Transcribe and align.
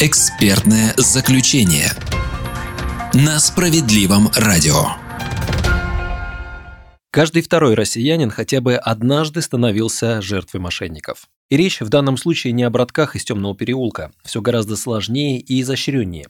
Экспертное 0.00 0.94
заключение 0.96 1.90
на 3.14 3.40
справедливом 3.40 4.28
радио. 4.36 4.90
Каждый 7.10 7.42
второй 7.42 7.74
россиянин 7.74 8.30
хотя 8.30 8.60
бы 8.60 8.76
однажды 8.76 9.42
становился 9.42 10.22
жертвой 10.22 10.60
мошенников. 10.60 11.26
И 11.50 11.56
речь 11.56 11.80
в 11.80 11.88
данном 11.88 12.16
случае 12.16 12.52
не 12.52 12.62
о 12.62 12.70
братках 12.70 13.16
из 13.16 13.24
темного 13.24 13.56
переулка. 13.56 14.12
Все 14.22 14.40
гораздо 14.40 14.76
сложнее 14.76 15.40
и 15.40 15.60
изощреннее. 15.62 16.28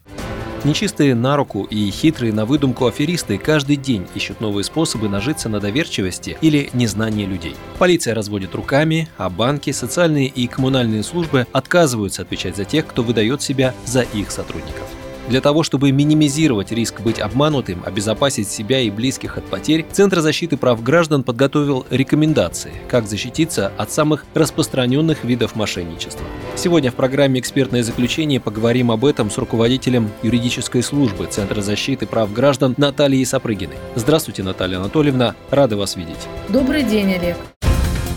Нечистые 0.65 1.15
на 1.15 1.37
руку 1.37 1.63
и 1.63 1.89
хитрые 1.89 2.33
на 2.33 2.45
выдумку 2.45 2.85
аферисты 2.85 3.37
каждый 3.37 3.77
день 3.77 4.05
ищут 4.13 4.41
новые 4.41 4.65
способы 4.65 5.07
нажиться 5.07 5.47
на 5.47 5.61
доверчивости 5.61 6.37
или 6.41 6.69
незнании 6.73 7.25
людей. 7.25 7.55
Полиция 7.77 8.13
разводит 8.13 8.53
руками, 8.55 9.07
а 9.17 9.29
банки, 9.29 9.71
социальные 9.71 10.27
и 10.27 10.47
коммунальные 10.47 11.03
службы 11.03 11.47
отказываются 11.53 12.23
отвечать 12.23 12.57
за 12.57 12.65
тех, 12.65 12.85
кто 12.85 13.03
выдает 13.03 13.41
себя 13.41 13.73
за 13.85 14.01
их 14.01 14.31
сотрудников. 14.31 14.98
Для 15.29 15.41
того, 15.41 15.61
чтобы 15.61 15.91
минимизировать 15.91 16.71
риск 16.71 17.01
быть 17.01 17.19
обманутым, 17.19 17.83
обезопасить 17.85 18.49
себя 18.49 18.79
и 18.79 18.89
близких 18.89 19.37
от 19.37 19.45
потерь, 19.45 19.85
Центр 19.91 20.21
защиты 20.21 20.57
прав 20.57 20.81
граждан 20.81 21.23
подготовил 21.23 21.85
рекомендации, 21.91 22.71
как 22.87 23.07
защититься 23.07 23.71
от 23.77 23.91
самых 23.91 24.25
распространенных 24.33 25.23
видов 25.23 25.55
мошенничества. 25.55 26.25
Сегодня 26.55 26.91
в 26.91 26.95
программе 26.95 27.39
«Экспертное 27.39 27.83
заключение» 27.83 28.39
поговорим 28.39 28.89
об 28.89 29.05
этом 29.05 29.29
с 29.29 29.37
руководителем 29.37 30.09
юридической 30.23 30.81
службы 30.81 31.27
Центра 31.27 31.61
защиты 31.61 32.07
прав 32.07 32.33
граждан 32.33 32.73
Натальей 32.77 33.23
Сапрыгиной. 33.23 33.77
Здравствуйте, 33.93 34.41
Наталья 34.41 34.77
Анатольевна, 34.77 35.35
рады 35.51 35.75
вас 35.75 35.95
видеть. 35.95 36.17
Добрый 36.47 36.81
день, 36.81 37.13
Олег. 37.13 37.37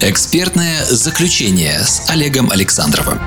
Экспертное 0.01 0.83
заключение 0.85 1.79
с 1.81 2.09
Олегом 2.09 2.51
Александровым. 2.51 3.19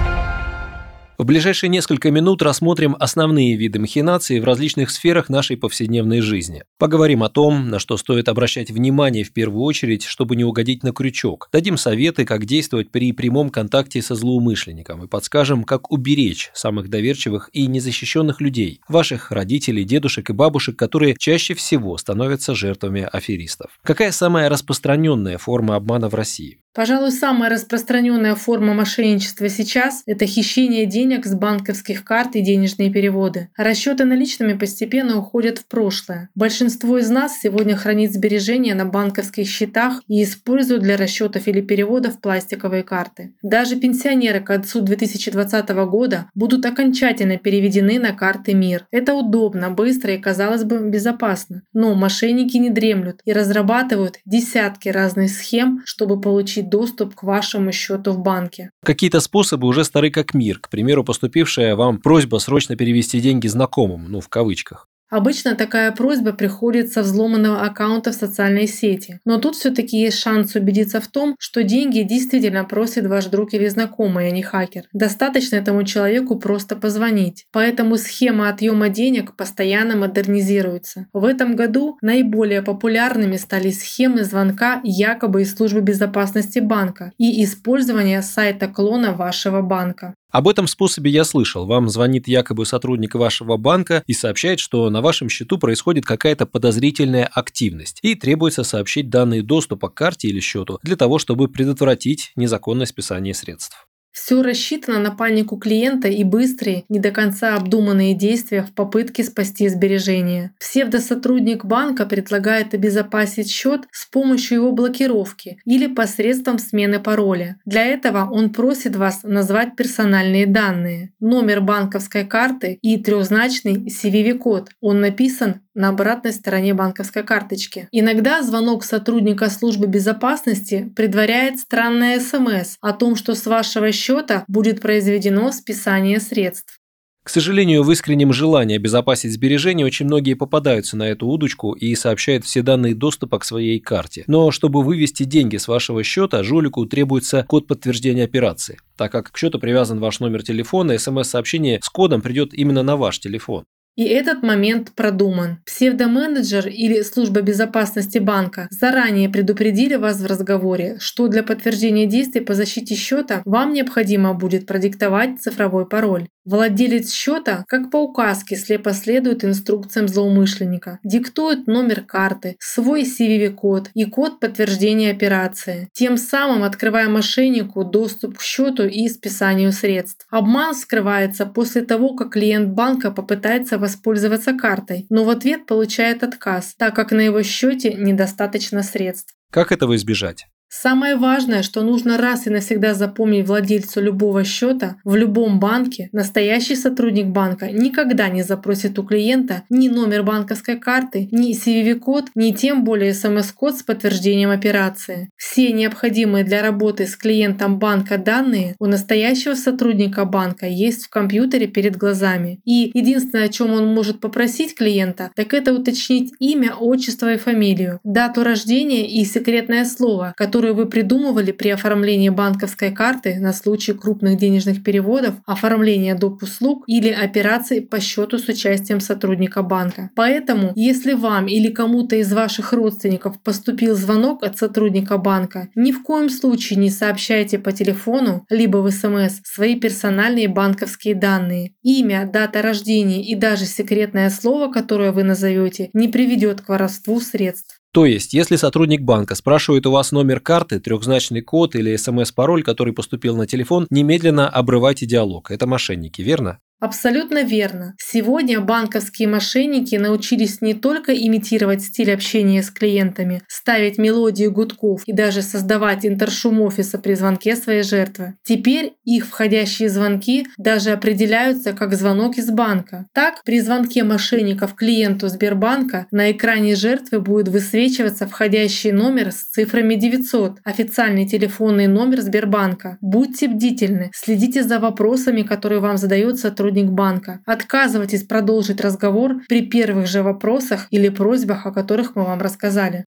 В 1.17 1.23
ближайшие 1.23 1.69
несколько 1.69 2.11
минут 2.11 2.41
рассмотрим 2.41 2.97
основные 2.99 3.55
виды 3.55 3.79
махинаций 3.79 4.41
в 4.41 4.43
различных 4.43 4.91
сферах 4.91 5.29
нашей 5.29 5.55
повседневной 5.55 6.19
жизни. 6.19 6.63
Поговорим 6.77 7.23
о 7.23 7.29
том, 7.29 7.69
на 7.69 7.79
что 7.79 7.95
стоит 7.95 8.27
обращать 8.27 8.69
внимание 8.69 9.23
в 9.23 9.31
первую 9.31 9.63
очередь, 9.63 10.03
чтобы 10.03 10.35
не 10.35 10.43
угодить 10.43 10.83
на 10.83 10.91
крючок. 10.91 11.47
Дадим 11.53 11.77
советы, 11.77 12.25
как 12.25 12.43
действовать 12.43 12.91
при 12.91 13.13
прямом 13.13 13.49
контакте 13.49 14.01
со 14.01 14.13
злоумышленником 14.15 15.05
и 15.05 15.07
подскажем, 15.07 15.63
как 15.63 15.89
уберечь 15.89 16.51
самых 16.53 16.89
доверчивых 16.89 17.49
и 17.53 17.67
незащищенных 17.67 18.41
людей, 18.41 18.81
ваших 18.89 19.31
родителей, 19.31 19.85
дедушек 19.85 20.29
и 20.29 20.33
бабушек, 20.33 20.77
которые 20.77 21.15
чаще 21.17 21.53
всего 21.53 21.97
становятся 21.97 22.55
жертвами 22.55 23.07
аферистов. 23.09 23.79
Какая 23.83 24.11
самая 24.11 24.49
распространенная 24.49 25.37
форма 25.37 25.77
обмана 25.77 26.09
в 26.09 26.13
России? 26.13 26.59
Пожалуй, 26.75 27.11
самая 27.11 27.49
распространенная 27.49 28.35
форма 28.35 28.73
мошенничества 28.73 29.47
сейчас– 29.47 30.03
это 30.05 30.25
хищение 30.25 30.85
денег 30.85 31.25
с 31.25 31.33
банковских 31.33 32.03
карт 32.03 32.35
и 32.35 32.41
денежные 32.41 32.91
переводы. 32.91 33.47
Расчеты 33.55 34.03
наличными 34.03 34.57
постепенно 34.57 35.17
уходят 35.17 35.59
в 35.59 35.67
прошлое. 35.67 36.27
Большинство 36.35 36.97
из 36.97 37.09
нас 37.09 37.39
сегодня 37.39 37.77
хранит 37.77 38.11
сбережения 38.11 38.75
на 38.75 38.83
банковских 38.83 39.47
счетах 39.47 40.01
и 40.09 40.21
используют 40.21 40.83
для 40.83 40.97
расчетов 40.97 41.47
или 41.47 41.61
переводов 41.61 42.19
пластиковые 42.19 42.83
карты. 42.83 43.33
Даже 43.41 43.77
пенсионеры 43.77 44.41
к 44.41 44.47
концу 44.47 44.81
2020 44.81 45.69
года 45.69 46.29
будут 46.35 46.65
окончательно 46.65 47.37
переведены 47.37 47.99
на 47.99 48.11
карты 48.11 48.53
МИР. 48.53 48.85
Это 48.91 49.13
удобно, 49.13 49.69
быстро 49.71 50.13
и, 50.13 50.17
казалось 50.17 50.65
бы, 50.65 50.89
безопасно. 50.89 51.61
Но 51.71 51.95
мошенники 51.95 52.57
не 52.57 52.69
дремлют 52.69 53.21
и 53.23 53.31
разрабатывают 53.31 54.19
десятки 54.25 54.89
разных 54.89 55.31
схем, 55.31 55.81
чтобы 55.85 56.19
получить 56.19 56.64
получить 56.65 56.69
доступ 56.69 57.15
к 57.15 57.23
вашему 57.23 57.71
счету 57.71 58.11
в 58.11 58.19
банке. 58.19 58.69
Какие-то 58.83 59.19
способы 59.19 59.67
уже 59.67 59.83
стары 59.83 60.11
как 60.11 60.33
мир. 60.33 60.59
К 60.59 60.69
примеру, 60.69 61.03
поступившая 61.03 61.75
вам 61.75 61.99
просьба 61.99 62.37
срочно 62.39 62.75
перевести 62.75 63.21
деньги 63.21 63.47
знакомым, 63.47 64.11
ну 64.11 64.19
в 64.19 64.29
кавычках. 64.29 64.87
Обычно 65.15 65.55
такая 65.55 65.93
просьба 65.93 66.33
приходит 66.33 66.91
со 66.91 67.01
взломанного 67.01 67.61
аккаунта 67.61 68.11
в 68.11 68.15
социальной 68.15 68.67
сети. 68.67 69.21
Но 69.23 69.37
тут 69.37 69.55
все-таки 69.55 69.97
есть 69.97 70.19
шанс 70.19 70.55
убедиться 70.55 70.99
в 70.99 71.07
том, 71.07 71.37
что 71.39 71.63
деньги 71.63 72.01
действительно 72.01 72.65
просит 72.65 73.07
ваш 73.07 73.27
друг 73.27 73.53
или 73.53 73.65
знакомый, 73.69 74.27
а 74.27 74.31
не 74.31 74.43
хакер. 74.43 74.89
Достаточно 74.91 75.55
этому 75.55 75.85
человеку 75.85 76.37
просто 76.37 76.75
позвонить. 76.75 77.45
Поэтому 77.53 77.95
схема 77.95 78.49
отъема 78.49 78.89
денег 78.89 79.37
постоянно 79.37 79.95
модернизируется. 79.95 81.07
В 81.13 81.23
этом 81.23 81.55
году 81.55 81.97
наиболее 82.01 82.61
популярными 82.61 83.37
стали 83.37 83.69
схемы 83.69 84.25
звонка 84.25 84.81
якобы 84.83 85.43
из 85.43 85.55
службы 85.55 85.79
безопасности 85.79 86.59
банка 86.59 87.13
и 87.17 87.41
использование 87.41 88.21
сайта 88.21 88.67
клона 88.67 89.13
вашего 89.13 89.61
банка. 89.61 90.15
Об 90.35 90.49
этом 90.49 90.67
способе 90.67 91.09
я 91.11 91.23
слышал. 91.23 91.65
Вам 91.65 91.87
звонит 91.87 92.27
якобы 92.27 92.65
сотрудник 92.65 93.15
вашего 93.15 93.55
банка 93.55 94.03
и 94.05 94.11
сообщает, 94.11 94.59
что 94.59 94.89
на 94.89 94.99
вашем 94.99 95.29
счету 95.29 95.57
происходит 95.57 96.05
какая-то 96.05 96.45
подозрительная 96.45 97.25
активность 97.25 97.99
и 98.01 98.15
требуется 98.15 98.65
сообщить 98.65 99.09
данные 99.09 99.43
доступа 99.43 99.87
к 99.87 99.93
карте 99.93 100.27
или 100.27 100.41
счету 100.41 100.77
для 100.83 100.97
того, 100.97 101.19
чтобы 101.19 101.47
предотвратить 101.47 102.33
незаконное 102.35 102.85
списание 102.85 103.33
средств. 103.33 103.87
Все 104.15 104.41
рассчитано 104.41 104.99
на 104.99 105.11
панику 105.11 105.57
клиента 105.57 106.07
и 106.07 106.23
быстрые, 106.23 106.85
не 106.87 106.99
до 106.99 107.11
конца 107.11 107.55
обдуманные 107.55 108.13
действия 108.13 108.63
в 108.63 108.71
попытке 108.73 109.25
спасти 109.25 109.67
сбережения. 109.67 110.53
Псевдосотрудник 110.57 111.65
банка 111.65 112.05
предлагает 112.05 112.73
обезопасить 112.73 113.51
счет 113.51 113.81
с 113.91 114.05
помощью 114.05 114.59
его 114.59 114.71
блокировки 114.71 115.57
или 115.65 115.87
посредством 115.87 116.59
смены 116.59 117.01
пароля. 117.01 117.57
Для 117.65 117.85
этого 117.85 118.29
он 118.31 118.53
просит 118.53 118.95
вас 118.95 119.23
назвать 119.23 119.75
персональные 119.75 120.47
данные, 120.47 121.11
номер 121.19 121.59
банковской 121.59 122.25
карты 122.25 122.79
и 122.81 122.97
трехзначный 122.97 123.89
CVV-код. 123.89 124.69
Он 124.79 125.01
написан 125.01 125.59
на 125.73 125.89
обратной 125.89 126.31
стороне 126.31 126.73
банковской 126.73 127.23
карточки. 127.23 127.89
Иногда 127.91 128.41
звонок 128.41 128.85
сотрудника 128.85 129.49
службы 129.49 129.87
безопасности 129.87 130.89
предваряет 130.95 131.59
странное 131.59 132.21
СМС 132.21 132.77
о 132.79 132.93
том, 132.93 133.17
что 133.17 133.35
с 133.35 133.45
вашего 133.45 133.91
счета 133.91 134.04
будет 134.47 134.81
произведено 134.81 135.51
списание 135.51 136.19
средств. 136.19 136.79
К 137.25 137.29
сожалению, 137.29 137.81
в 137.81 137.91
искреннем 137.91 138.33
желании 138.33 138.75
обезопасить 138.75 139.33
сбережения 139.33 139.83
очень 139.83 140.05
многие 140.05 140.35
попадаются 140.35 140.95
на 140.95 141.09
эту 141.09 141.25
удочку 141.25 141.73
и 141.73 141.95
сообщают 141.95 142.45
все 142.45 142.61
данные 142.61 142.93
доступа 142.93 143.39
к 143.39 143.45
своей 143.45 143.79
карте. 143.79 144.25
Но 144.27 144.51
чтобы 144.51 144.83
вывести 144.83 145.23
деньги 145.23 145.57
с 145.57 145.67
вашего 145.67 146.03
счета, 146.03 146.43
жулику 146.43 146.85
требуется 146.85 147.43
код 147.47 147.65
подтверждения 147.65 148.25
операции. 148.25 148.77
Так 148.95 149.11
как 149.11 149.31
к 149.31 149.37
счету 149.37 149.57
привязан 149.57 149.99
ваш 149.99 150.19
номер 150.19 150.43
телефона, 150.43 150.99
смс-сообщение 150.99 151.79
с 151.81 151.89
кодом 151.89 152.21
придет 152.21 152.53
именно 152.53 152.83
на 152.83 152.95
ваш 152.95 153.19
телефон. 153.19 153.65
И 153.95 154.03
этот 154.03 154.43
момент 154.43 154.91
продуман. 154.93 155.59
Псевдоменеджер 155.65 156.67
или 156.67 157.01
служба 157.01 157.41
безопасности 157.41 158.17
банка 158.17 158.67
заранее 158.69 159.29
предупредили 159.29 159.95
вас 159.95 160.19
в 160.19 160.25
разговоре, 160.25 160.97
что 160.99 161.29
для 161.29 161.43
подтверждения 161.43 162.05
действий 162.05 162.41
по 162.41 162.53
защите 162.53 162.95
счета 162.95 163.41
вам 163.45 163.71
необходимо 163.71 164.33
будет 164.33 164.65
продиктовать 164.65 165.39
цифровой 165.39 165.87
пароль. 165.87 166.27
Владелец 166.45 167.11
счета, 167.11 167.65
как 167.67 167.89
по 167.89 167.97
указке, 167.97 168.55
слепо 168.55 168.93
следует 168.93 169.43
инструкциям 169.43 170.07
злоумышленника, 170.07 170.99
диктует 171.03 171.65
номер 171.65 172.01
карты, 172.01 172.55
свой 172.59 173.01
CVV-код 173.01 173.89
и 173.95 174.05
код 174.05 174.39
подтверждения 174.39 175.09
операции, 175.09 175.89
тем 175.93 176.17
самым 176.17 176.63
открывая 176.63 177.09
мошеннику 177.09 177.83
доступ 177.83 178.37
к 178.37 178.41
счету 178.43 178.83
и 178.83 179.07
списанию 179.09 179.71
средств. 179.71 180.27
Обман 180.29 180.75
скрывается 180.75 181.47
после 181.47 181.81
того, 181.81 182.13
как 182.13 182.33
клиент 182.33 182.69
банка 182.69 183.09
попытается 183.09 183.79
воспользоваться 183.85 184.53
картой, 184.53 185.05
но 185.09 185.23
в 185.23 185.29
ответ 185.29 185.67
получает 185.67 186.23
отказ, 186.23 186.73
так 186.75 186.95
как 186.95 187.11
на 187.11 187.21
его 187.21 187.43
счете 187.43 187.93
недостаточно 187.93 188.81
средств. 188.81 189.35
Как 189.51 189.71
этого 189.71 189.95
избежать? 189.95 190.47
Самое 190.81 191.15
важное, 191.15 191.63
что 191.63 191.83
нужно 191.83 192.17
раз 192.17 192.47
и 192.47 192.49
навсегда 192.49 192.93
запомнить 192.93 193.47
владельцу 193.47 194.01
любого 194.01 194.43
счета 194.43 194.97
в 195.05 195.15
любом 195.15 195.57
банке, 195.57 196.09
настоящий 196.11 196.75
сотрудник 196.75 197.27
банка 197.27 197.71
никогда 197.71 198.27
не 198.27 198.43
запросит 198.43 198.99
у 198.99 199.03
клиента 199.03 199.63
ни 199.69 199.87
номер 199.87 200.23
банковской 200.23 200.77
карты, 200.77 201.29
ни 201.31 201.55
CVV-код, 201.55 202.25
ни 202.35 202.51
тем 202.51 202.83
более 202.83 203.13
смс-код 203.13 203.77
с 203.77 203.83
подтверждением 203.83 204.49
операции. 204.49 205.29
Все 205.37 205.71
необходимые 205.71 206.43
для 206.43 206.61
работы 206.61 207.07
с 207.07 207.15
клиентом 207.15 207.79
банка 207.79 208.17
данные 208.17 208.75
у 208.77 208.85
настоящего 208.85 209.53
сотрудника 209.53 210.25
банка 210.25 210.67
есть 210.67 211.05
в 211.05 211.09
компьютере 211.09 211.67
перед 211.67 211.95
глазами. 211.95 212.59
И 212.65 212.91
единственное, 212.93 213.45
о 213.45 213.49
чем 213.49 213.71
он 213.71 213.93
может 213.93 214.19
попросить 214.19 214.75
клиента, 214.75 215.31
так 215.35 215.53
это 215.53 215.73
уточнить 215.73 216.33
имя, 216.39 216.75
отчество 216.75 217.31
и 217.31 217.37
фамилию, 217.37 218.01
дату 218.03 218.43
рождения 218.43 219.09
и 219.09 219.23
секретное 219.23 219.85
слово, 219.85 220.33
которое 220.35 220.64
которые 220.65 220.83
вы 220.83 220.89
придумывали 220.89 221.51
при 221.51 221.69
оформлении 221.69 222.29
банковской 222.29 222.91
карты 222.91 223.39
на 223.39 223.53
случай 223.53 223.93
крупных 223.93 224.37
денежных 224.37 224.83
переводов, 224.83 225.35
оформления 225.45 226.15
доп. 226.15 226.41
услуг 226.41 226.83
или 226.87 227.09
операций 227.09 227.81
по 227.81 227.99
счету 227.99 228.39
с 228.39 228.47
участием 228.47 228.99
сотрудника 228.99 229.61
банка. 229.61 230.09
Поэтому, 230.15 230.71
если 230.75 231.13
вам 231.13 231.45
или 231.45 231.67
кому-то 231.71 232.15
из 232.15 232.33
ваших 232.33 232.73
родственников 232.73 233.39
поступил 233.43 233.95
звонок 233.95 234.43
от 234.43 234.57
сотрудника 234.57 235.19
банка, 235.19 235.69
ни 235.75 235.91
в 235.91 236.01
коем 236.01 236.29
случае 236.29 236.79
не 236.79 236.89
сообщайте 236.89 237.59
по 237.59 237.71
телефону 237.71 238.43
либо 238.49 238.77
в 238.77 238.89
СМС 238.89 239.41
свои 239.43 239.79
персональные 239.79 240.47
банковские 240.47 241.13
данные. 241.13 241.73
Имя, 241.83 242.27
дата 242.33 242.63
рождения 242.63 243.23
и 243.23 243.35
даже 243.35 243.65
секретное 243.65 244.31
слово, 244.31 244.71
которое 244.71 245.11
вы 245.11 245.23
назовете, 245.23 245.91
не 245.93 246.07
приведет 246.07 246.61
к 246.61 246.69
воровству 246.69 247.19
средств. 247.19 247.74
То 247.95 248.05
есть, 248.05 248.33
если 248.33 248.57
сотрудник 248.57 249.03
банка 249.03 249.35
спрашивает 249.35 249.85
у 249.85 249.91
вас 249.91 250.11
номер 250.11 250.41
карты, 250.41 250.81
трехзначный 250.81 251.39
код 251.39 251.75
или 251.75 251.95
смс-пароль, 251.95 252.61
который 252.61 252.91
поступил 252.91 253.37
на 253.37 253.47
телефон, 253.47 253.87
немедленно 253.89 254.49
обрывайте 254.49 255.05
диалог. 255.05 255.49
Это 255.49 255.65
мошенники, 255.65 256.21
верно? 256.21 256.59
Абсолютно 256.79 257.43
верно. 257.43 257.95
Сегодня 257.97 258.59
банковские 258.59 259.29
мошенники 259.29 259.95
научились 259.95 260.61
не 260.61 260.73
только 260.73 261.13
имитировать 261.13 261.81
стиль 261.81 262.13
общения 262.13 262.61
с 262.61 262.69
клиентами, 262.69 263.41
ставить 263.47 263.97
мелодии 263.97 264.47
гудков 264.47 265.01
и 265.05 265.13
даже 265.13 265.41
создавать 265.41 266.05
интершум 266.05 266.61
офиса 266.61 266.97
при 266.99 267.13
звонке 267.13 267.55
своей 267.55 267.83
жертвы. 267.83 268.35
Теперь 268.43 268.93
их 269.05 269.25
входящие 269.25 269.89
звонки 269.89 270.47
даже 270.57 270.91
определяются 270.91 271.71
как 271.71 271.93
звонок 271.95 272.37
из 272.37 272.49
банка. 272.51 273.05
Так, 273.13 273.41
при 273.45 273.61
звонке 273.61 274.03
мошенников 274.03 274.75
клиенту 274.75 275.29
Сбербанка 275.29 276.07
на 276.11 276.31
экране 276.31 276.75
жертвы 276.75 277.21
будет 277.21 277.47
высвечиваться 277.47 278.27
входящий 278.27 278.91
номер 278.91 279.31
с 279.31 279.45
цифрами 279.45 279.95
900, 279.95 280.59
официальный 280.65 281.25
телефонный 281.25 281.87
номер 281.87 282.21
Сбербанка. 282.21 282.97
Будьте 282.99 283.47
бдительны, 283.47 284.11
следите 284.13 284.61
за 284.63 284.79
вопросами, 284.79 285.41
которые 285.41 285.79
вам 285.79 285.97
задает 285.97 286.37
сотрудник 286.65 286.91
банка. 286.91 287.41
Отказывайтесь 287.45 288.23
продолжить 288.23 288.81
разговор 288.81 289.35
при 289.47 289.61
первых 289.67 290.07
же 290.07 290.23
вопросах 290.23 290.87
или 290.89 291.09
просьбах, 291.09 291.65
о 291.65 291.71
которых 291.71 292.15
мы 292.15 292.23
вам 292.23 292.41
рассказали. 292.41 293.05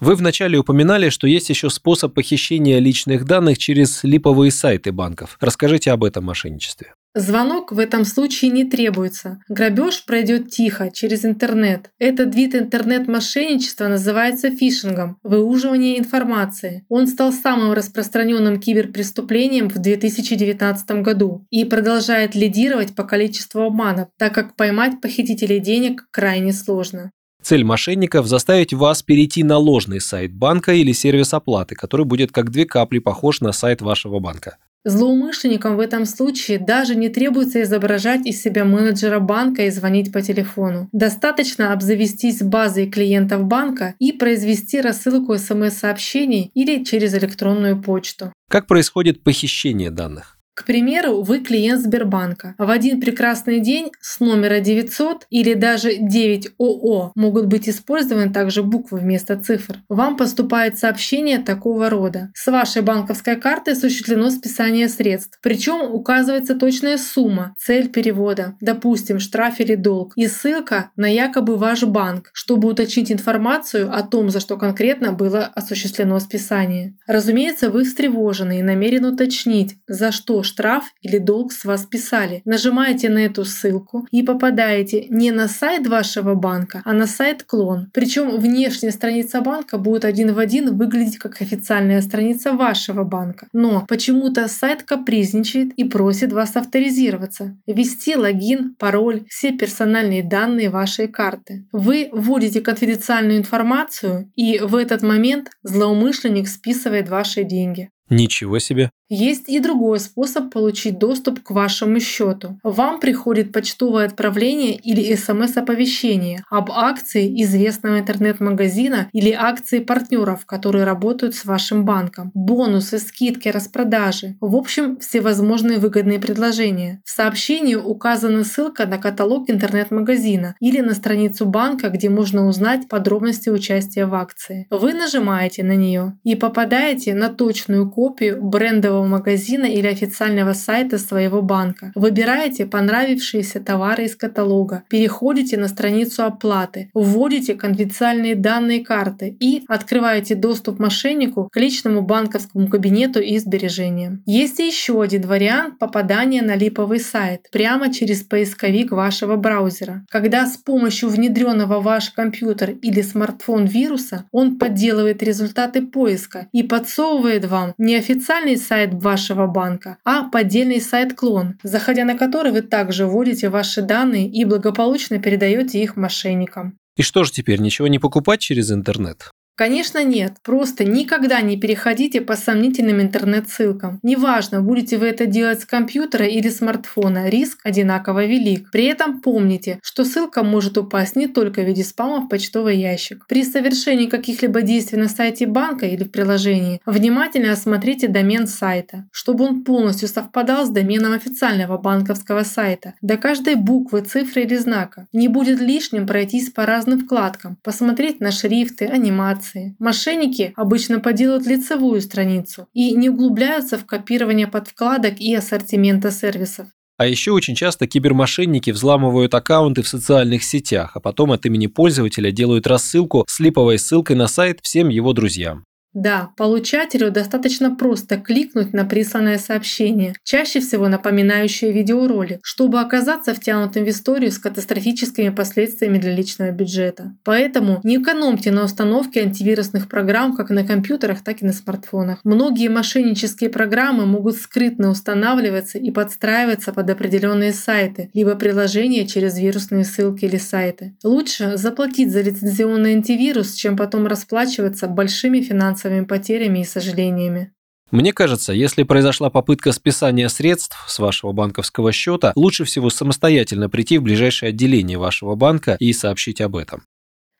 Вы 0.00 0.16
вначале 0.16 0.58
упоминали, 0.58 1.08
что 1.08 1.26
есть 1.26 1.48
еще 1.48 1.70
способ 1.70 2.14
похищения 2.14 2.80
личных 2.80 3.24
данных 3.24 3.58
через 3.58 4.02
липовые 4.02 4.50
сайты 4.50 4.90
банков. 4.90 5.38
Расскажите 5.40 5.92
об 5.92 6.02
этом 6.02 6.24
мошенничестве. 6.24 6.94
Звонок 7.18 7.72
в 7.72 7.78
этом 7.78 8.04
случае 8.04 8.50
не 8.50 8.64
требуется. 8.64 9.38
Грабеж 9.48 10.04
пройдет 10.04 10.50
тихо, 10.50 10.90
через 10.92 11.24
интернет. 11.24 11.90
Этот 11.98 12.34
вид 12.34 12.54
интернет-мошенничества 12.54 13.88
называется 13.88 14.50
фишингом– 14.50 15.16
выуживание 15.22 15.98
информации. 15.98 16.84
Он 16.90 17.06
стал 17.06 17.32
самым 17.32 17.72
распространенным 17.72 18.60
киберпреступлением 18.60 19.70
в 19.70 19.78
2019 19.78 20.90
году 21.02 21.46
и 21.48 21.64
продолжает 21.64 22.34
лидировать 22.34 22.94
по 22.94 23.04
количеству 23.04 23.62
обманов, 23.62 24.08
так 24.18 24.34
как 24.34 24.54
поймать 24.54 25.00
похитителей 25.00 25.58
денег 25.58 26.04
крайне 26.10 26.52
сложно. 26.52 27.12
Цель 27.40 27.64
мошенников– 27.64 28.26
заставить 28.28 28.74
вас 28.74 29.02
перейти 29.02 29.42
на 29.42 29.56
ложный 29.56 30.02
сайт 30.02 30.34
банка 30.34 30.74
или 30.74 30.92
сервис 30.92 31.32
оплаты, 31.32 31.76
который 31.76 32.04
будет 32.04 32.30
как 32.30 32.50
две 32.50 32.66
капли 32.66 32.98
похож 32.98 33.40
на 33.40 33.52
сайт 33.52 33.80
вашего 33.80 34.18
банка. 34.18 34.58
Злоумышленникам 34.86 35.76
в 35.76 35.80
этом 35.80 36.06
случае 36.06 36.60
даже 36.60 36.94
не 36.94 37.08
требуется 37.08 37.60
изображать 37.62 38.24
из 38.24 38.40
себя 38.40 38.64
менеджера 38.64 39.18
банка 39.18 39.62
и 39.66 39.70
звонить 39.70 40.12
по 40.12 40.22
телефону. 40.22 40.88
Достаточно 40.92 41.72
обзавестись 41.72 42.40
базой 42.40 42.88
клиентов 42.88 43.42
банка 43.46 43.96
и 43.98 44.12
произвести 44.12 44.80
рассылку 44.80 45.36
смс-сообщений 45.38 46.52
или 46.54 46.84
через 46.84 47.14
электронную 47.14 47.82
почту. 47.82 48.32
Как 48.48 48.68
происходит 48.68 49.24
похищение 49.24 49.90
данных? 49.90 50.35
К 50.56 50.64
примеру, 50.64 51.20
вы 51.20 51.40
клиент 51.40 51.82
Сбербанка. 51.82 52.54
В 52.56 52.70
один 52.70 52.98
прекрасный 52.98 53.60
день 53.60 53.90
с 54.00 54.20
номера 54.20 54.60
900 54.60 55.26
или 55.28 55.52
даже 55.52 55.96
9 55.96 56.54
ОО 56.58 57.12
могут 57.14 57.44
быть 57.44 57.68
использованы 57.68 58.32
также 58.32 58.62
буквы 58.62 59.00
вместо 59.00 59.38
цифр. 59.38 59.80
Вам 59.90 60.16
поступает 60.16 60.78
сообщение 60.78 61.40
такого 61.40 61.90
рода. 61.90 62.30
С 62.34 62.50
вашей 62.50 62.80
банковской 62.80 63.36
карты 63.36 63.72
осуществлено 63.72 64.30
списание 64.30 64.88
средств. 64.88 65.38
Причем 65.42 65.92
указывается 65.92 66.54
точная 66.54 66.96
сумма, 66.96 67.54
цель 67.58 67.90
перевода, 67.90 68.56
допустим, 68.62 69.20
штраф 69.20 69.60
или 69.60 69.74
долг, 69.74 70.14
и 70.16 70.26
ссылка 70.26 70.90
на 70.96 71.06
якобы 71.06 71.56
ваш 71.56 71.82
банк, 71.82 72.30
чтобы 72.32 72.70
уточнить 72.70 73.12
информацию 73.12 73.94
о 73.94 74.02
том, 74.02 74.30
за 74.30 74.40
что 74.40 74.56
конкретно 74.56 75.12
было 75.12 75.44
осуществлено 75.44 76.18
списание. 76.18 76.96
Разумеется, 77.06 77.68
вы 77.68 77.84
встревожены 77.84 78.60
и 78.60 78.62
намерены 78.62 79.08
уточнить, 79.08 79.76
за 79.86 80.12
что 80.12 80.45
штраф 80.46 80.84
или 81.02 81.18
долг 81.18 81.52
с 81.52 81.64
вас 81.64 81.82
списали. 81.82 82.40
Нажимаете 82.44 83.08
на 83.08 83.18
эту 83.18 83.44
ссылку 83.44 84.06
и 84.10 84.22
попадаете 84.22 85.06
не 85.10 85.30
на 85.30 85.48
сайт 85.48 85.86
вашего 85.86 86.34
банка, 86.34 86.82
а 86.84 86.92
на 86.92 87.06
сайт 87.06 87.42
клон. 87.42 87.90
Причем 87.92 88.38
внешняя 88.38 88.90
страница 88.90 89.40
банка 89.40 89.78
будет 89.78 90.04
один 90.04 90.32
в 90.32 90.38
один 90.38 90.74
выглядеть 90.76 91.18
как 91.18 91.42
официальная 91.42 92.00
страница 92.00 92.52
вашего 92.52 93.04
банка. 93.04 93.48
Но 93.52 93.84
почему-то 93.88 94.48
сайт 94.48 94.82
капризничает 94.82 95.72
и 95.74 95.84
просит 95.84 96.32
вас 96.32 96.56
авторизироваться, 96.56 97.56
ввести 97.66 98.16
логин, 98.16 98.74
пароль, 98.78 99.24
все 99.28 99.52
персональные 99.52 100.22
данные 100.22 100.70
вашей 100.70 101.08
карты. 101.08 101.66
Вы 101.72 102.08
вводите 102.12 102.60
конфиденциальную 102.60 103.38
информацию, 103.38 104.30
и 104.36 104.58
в 104.58 104.76
этот 104.76 105.02
момент 105.02 105.50
злоумышленник 105.62 106.48
списывает 106.48 107.08
ваши 107.08 107.44
деньги. 107.44 107.90
Ничего 108.08 108.58
себе. 108.58 108.90
Есть 109.08 109.48
и 109.48 109.60
другой 109.60 110.00
способ 110.00 110.52
получить 110.52 110.98
доступ 110.98 111.40
к 111.40 111.52
вашему 111.52 112.00
счету. 112.00 112.58
Вам 112.64 112.98
приходит 112.98 113.52
почтовое 113.52 114.06
отправление 114.06 114.74
или 114.74 115.14
смс-оповещение 115.14 116.42
об 116.50 116.72
акции 116.72 117.40
известного 117.42 118.00
интернет-магазина 118.00 119.08
или 119.12 119.30
акции 119.30 119.78
партнеров, 119.78 120.44
которые 120.44 120.84
работают 120.84 121.36
с 121.36 121.44
вашим 121.44 121.84
банком, 121.84 122.32
бонусы, 122.34 122.98
скидки, 122.98 123.48
распродажи. 123.48 124.36
В 124.40 124.56
общем, 124.56 124.98
всевозможные 124.98 125.78
выгодные 125.78 126.18
предложения. 126.18 127.00
В 127.04 127.10
сообщении 127.10 127.76
указана 127.76 128.42
ссылка 128.42 128.86
на 128.86 128.98
каталог 128.98 129.48
интернет-магазина 129.48 130.56
или 130.58 130.80
на 130.80 130.94
страницу 130.94 131.46
банка, 131.46 131.90
где 131.90 132.08
можно 132.08 132.48
узнать 132.48 132.88
подробности 132.88 133.50
участия 133.50 134.06
в 134.06 134.14
акции. 134.16 134.66
Вы 134.70 134.94
нажимаете 134.94 135.62
на 135.62 135.76
нее 135.76 136.18
и 136.24 136.34
попадаете 136.34 137.14
на 137.14 137.28
точную 137.28 137.88
копию 137.96 138.42
брендового 138.42 139.06
магазина 139.06 139.64
или 139.64 139.86
официального 139.86 140.52
сайта 140.52 140.98
своего 140.98 141.40
банка. 141.40 141.92
Выбираете 141.94 142.66
понравившиеся 142.66 143.58
товары 143.60 144.04
из 144.04 144.14
каталога, 144.14 144.82
переходите 144.90 145.56
на 145.56 145.66
страницу 145.66 146.22
оплаты, 146.24 146.90
вводите 146.92 147.54
конфиденциальные 147.54 148.34
данные 148.34 148.84
карты 148.84 149.34
и 149.40 149.64
открываете 149.66 150.34
доступ 150.34 150.78
мошеннику 150.78 151.48
к 151.50 151.56
личному 151.56 152.02
банковскому 152.02 152.68
кабинету 152.68 153.20
и 153.20 153.38
сбережениям. 153.38 154.22
Есть 154.26 154.58
еще 154.58 155.00
один 155.00 155.22
вариант 155.22 155.78
попадания 155.78 156.42
на 156.42 156.54
липовый 156.54 157.00
сайт 157.00 157.48
прямо 157.50 157.90
через 157.90 158.22
поисковик 158.22 158.92
вашего 158.92 159.36
браузера. 159.36 160.04
Когда 160.10 160.44
с 160.44 160.58
помощью 160.58 161.08
внедренного 161.08 161.80
в 161.80 161.84
ваш 161.84 162.10
компьютер 162.10 162.72
или 162.82 163.00
смартфон 163.00 163.64
вируса 163.64 164.26
он 164.32 164.58
подделывает 164.58 165.22
результаты 165.22 165.80
поиска 165.80 166.48
и 166.52 166.62
подсовывает 166.62 167.46
вам 167.46 167.72
неофициальный 167.86 168.56
сайт 168.56 168.76
сайт 168.76 169.02
вашего 169.02 169.46
банка, 169.46 169.98
а 170.04 170.28
поддельный 170.28 170.80
сайт-клон, 170.80 171.58
заходя 171.62 172.04
на 172.04 172.16
который 172.16 172.52
вы 172.52 172.62
также 172.62 173.06
вводите 173.06 173.48
ваши 173.48 173.82
данные 173.82 174.28
и 174.28 174.44
благополучно 174.44 175.18
передаете 175.18 175.82
их 175.82 175.96
мошенникам. 175.96 176.76
И 176.96 177.02
что 177.02 177.24
же 177.24 177.32
теперь, 177.32 177.60
ничего 177.60 177.88
не 177.88 177.98
покупать 177.98 178.40
через 178.40 178.70
интернет? 178.70 179.30
Конечно 179.56 180.04
нет, 180.04 180.34
просто 180.42 180.84
никогда 180.84 181.40
не 181.40 181.56
переходите 181.56 182.20
по 182.20 182.36
сомнительным 182.36 183.00
интернет-ссылкам. 183.00 184.00
Неважно, 184.02 184.60
будете 184.60 184.98
вы 184.98 185.06
это 185.06 185.24
делать 185.24 185.62
с 185.62 185.64
компьютера 185.64 186.26
или 186.26 186.50
смартфона, 186.50 187.30
риск 187.30 187.60
одинаково 187.64 188.26
велик. 188.26 188.70
При 188.70 188.84
этом 188.84 189.22
помните, 189.22 189.78
что 189.82 190.04
ссылка 190.04 190.42
может 190.42 190.76
упасть 190.76 191.16
не 191.16 191.26
только 191.26 191.62
в 191.62 191.64
виде 191.64 191.84
спама 191.84 192.26
в 192.26 192.28
почтовый 192.28 192.76
ящик. 192.76 193.24
При 193.28 193.44
совершении 193.44 194.08
каких-либо 194.08 194.60
действий 194.60 194.98
на 194.98 195.08
сайте 195.08 195.46
банка 195.46 195.86
или 195.86 196.04
в 196.04 196.10
приложении 196.10 196.82
внимательно 196.84 197.52
осмотрите 197.52 198.08
домен 198.08 198.46
сайта, 198.46 199.06
чтобы 199.10 199.44
он 199.44 199.64
полностью 199.64 200.08
совпадал 200.08 200.66
с 200.66 200.68
доменом 200.68 201.14
официального 201.14 201.78
банковского 201.78 202.42
сайта, 202.42 202.92
до 203.00 203.16
каждой 203.16 203.54
буквы, 203.54 204.02
цифры 204.02 204.42
или 204.42 204.56
знака. 204.56 205.06
Не 205.14 205.28
будет 205.28 205.62
лишним 205.62 206.06
пройтись 206.06 206.50
по 206.50 206.66
разным 206.66 207.00
вкладкам, 207.00 207.56
посмотреть 207.62 208.20
на 208.20 208.32
шрифты, 208.32 208.84
анимации, 208.84 209.45
информации. 209.46 209.76
Мошенники 209.78 210.52
обычно 210.56 211.00
поделают 211.00 211.46
лицевую 211.46 212.00
страницу 212.00 212.68
и 212.72 212.92
не 212.92 213.10
углубляются 213.10 213.78
в 213.78 213.86
копирование 213.86 214.46
подвкладок 214.46 215.20
и 215.20 215.34
ассортимента 215.34 216.10
сервисов. 216.10 216.66
А 216.98 217.06
еще 217.06 217.32
очень 217.32 217.54
часто 217.54 217.86
кибермошенники 217.86 218.70
взламывают 218.70 219.34
аккаунты 219.34 219.82
в 219.82 219.88
социальных 219.88 220.42
сетях, 220.42 220.92
а 220.94 221.00
потом 221.00 221.30
от 221.32 221.44
имени 221.44 221.66
пользователя 221.66 222.30
делают 222.30 222.66
рассылку 222.66 223.24
с 223.28 223.38
липовой 223.38 223.78
ссылкой 223.78 224.16
на 224.16 224.28
сайт 224.28 224.60
всем 224.62 224.88
его 224.88 225.12
друзьям. 225.12 225.64
Да, 225.96 226.28
получателю 226.36 227.10
достаточно 227.10 227.74
просто 227.74 228.18
кликнуть 228.18 228.74
на 228.74 228.84
присланное 228.84 229.38
сообщение, 229.38 230.12
чаще 230.24 230.60
всего 230.60 230.88
напоминающее 230.88 231.72
видеоролик, 231.72 232.40
чтобы 232.42 232.80
оказаться 232.80 233.32
втянутым 233.32 233.86
в 233.86 233.88
историю 233.88 234.30
с 234.30 234.38
катастрофическими 234.38 235.30
последствиями 235.30 235.96
для 235.96 236.14
личного 236.14 236.50
бюджета. 236.50 237.14
Поэтому 237.24 237.80
не 237.82 237.96
экономьте 237.96 238.50
на 238.50 238.64
установке 238.64 239.22
антивирусных 239.22 239.88
программ 239.88 240.36
как 240.36 240.50
на 240.50 240.66
компьютерах, 240.66 241.24
так 241.24 241.40
и 241.40 241.46
на 241.46 241.54
смартфонах. 241.54 242.20
Многие 242.24 242.68
мошеннические 242.68 243.48
программы 243.48 244.04
могут 244.04 244.36
скрытно 244.36 244.90
устанавливаться 244.90 245.78
и 245.78 245.90
подстраиваться 245.90 246.74
под 246.74 246.90
определенные 246.90 247.54
сайты, 247.54 248.10
либо 248.12 248.34
приложения 248.34 249.06
через 249.06 249.38
вирусные 249.38 249.86
ссылки 249.86 250.26
или 250.26 250.36
сайты. 250.36 250.94
Лучше 251.02 251.56
заплатить 251.56 252.12
за 252.12 252.20
лицензионный 252.20 252.92
антивирус, 252.92 253.54
чем 253.54 253.78
потом 253.78 254.06
расплачиваться 254.06 254.88
большими 254.88 255.40
финансовыми 255.40 255.85
финансовыми 255.86 256.04
потерями 256.04 256.60
и 256.60 256.64
сожалениями. 256.64 257.52
Мне 257.92 258.12
кажется, 258.12 258.52
если 258.52 258.82
произошла 258.82 259.30
попытка 259.30 259.70
списания 259.70 260.28
средств 260.28 260.76
с 260.88 260.98
вашего 260.98 261.32
банковского 261.32 261.92
счета, 261.92 262.32
лучше 262.34 262.64
всего 262.64 262.90
самостоятельно 262.90 263.68
прийти 263.68 263.98
в 263.98 264.02
ближайшее 264.02 264.50
отделение 264.50 264.98
вашего 264.98 265.36
банка 265.36 265.76
и 265.78 265.92
сообщить 265.92 266.40
об 266.40 266.56
этом. 266.56 266.82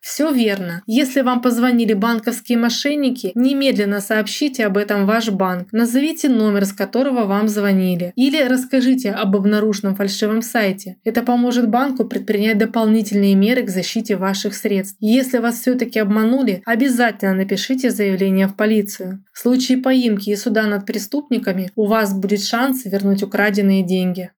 Все 0.06 0.30
верно. 0.30 0.84
Если 0.86 1.20
вам 1.22 1.42
позвонили 1.42 1.92
банковские 1.92 2.58
мошенники, 2.58 3.32
немедленно 3.34 4.00
сообщите 4.00 4.64
об 4.64 4.76
этом 4.76 5.04
ваш 5.04 5.30
банк. 5.30 5.72
Назовите 5.72 6.28
номер, 6.28 6.64
с 6.64 6.72
которого 6.72 7.24
вам 7.24 7.48
звонили. 7.48 8.12
Или 8.14 8.40
расскажите 8.44 9.10
об 9.10 9.34
обнаруженном 9.34 9.96
фальшивом 9.96 10.42
сайте. 10.42 10.96
Это 11.02 11.24
поможет 11.24 11.68
банку 11.68 12.04
предпринять 12.04 12.56
дополнительные 12.56 13.34
меры 13.34 13.64
к 13.64 13.68
защите 13.68 14.14
ваших 14.14 14.54
средств. 14.54 14.96
Если 15.00 15.38
вас 15.38 15.58
все-таки 15.58 15.98
обманули, 15.98 16.62
обязательно 16.66 17.34
напишите 17.34 17.90
заявление 17.90 18.46
в 18.46 18.54
полицию. 18.54 19.24
В 19.32 19.40
случае 19.40 19.78
поимки 19.78 20.30
и 20.30 20.36
суда 20.36 20.68
над 20.68 20.86
преступниками 20.86 21.72
у 21.74 21.86
вас 21.86 22.14
будет 22.14 22.44
шанс 22.44 22.84
вернуть 22.84 23.24
украденные 23.24 23.82
деньги. 23.82 24.30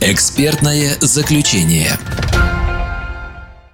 Экспертное 0.00 0.92
заключение. 1.00 1.90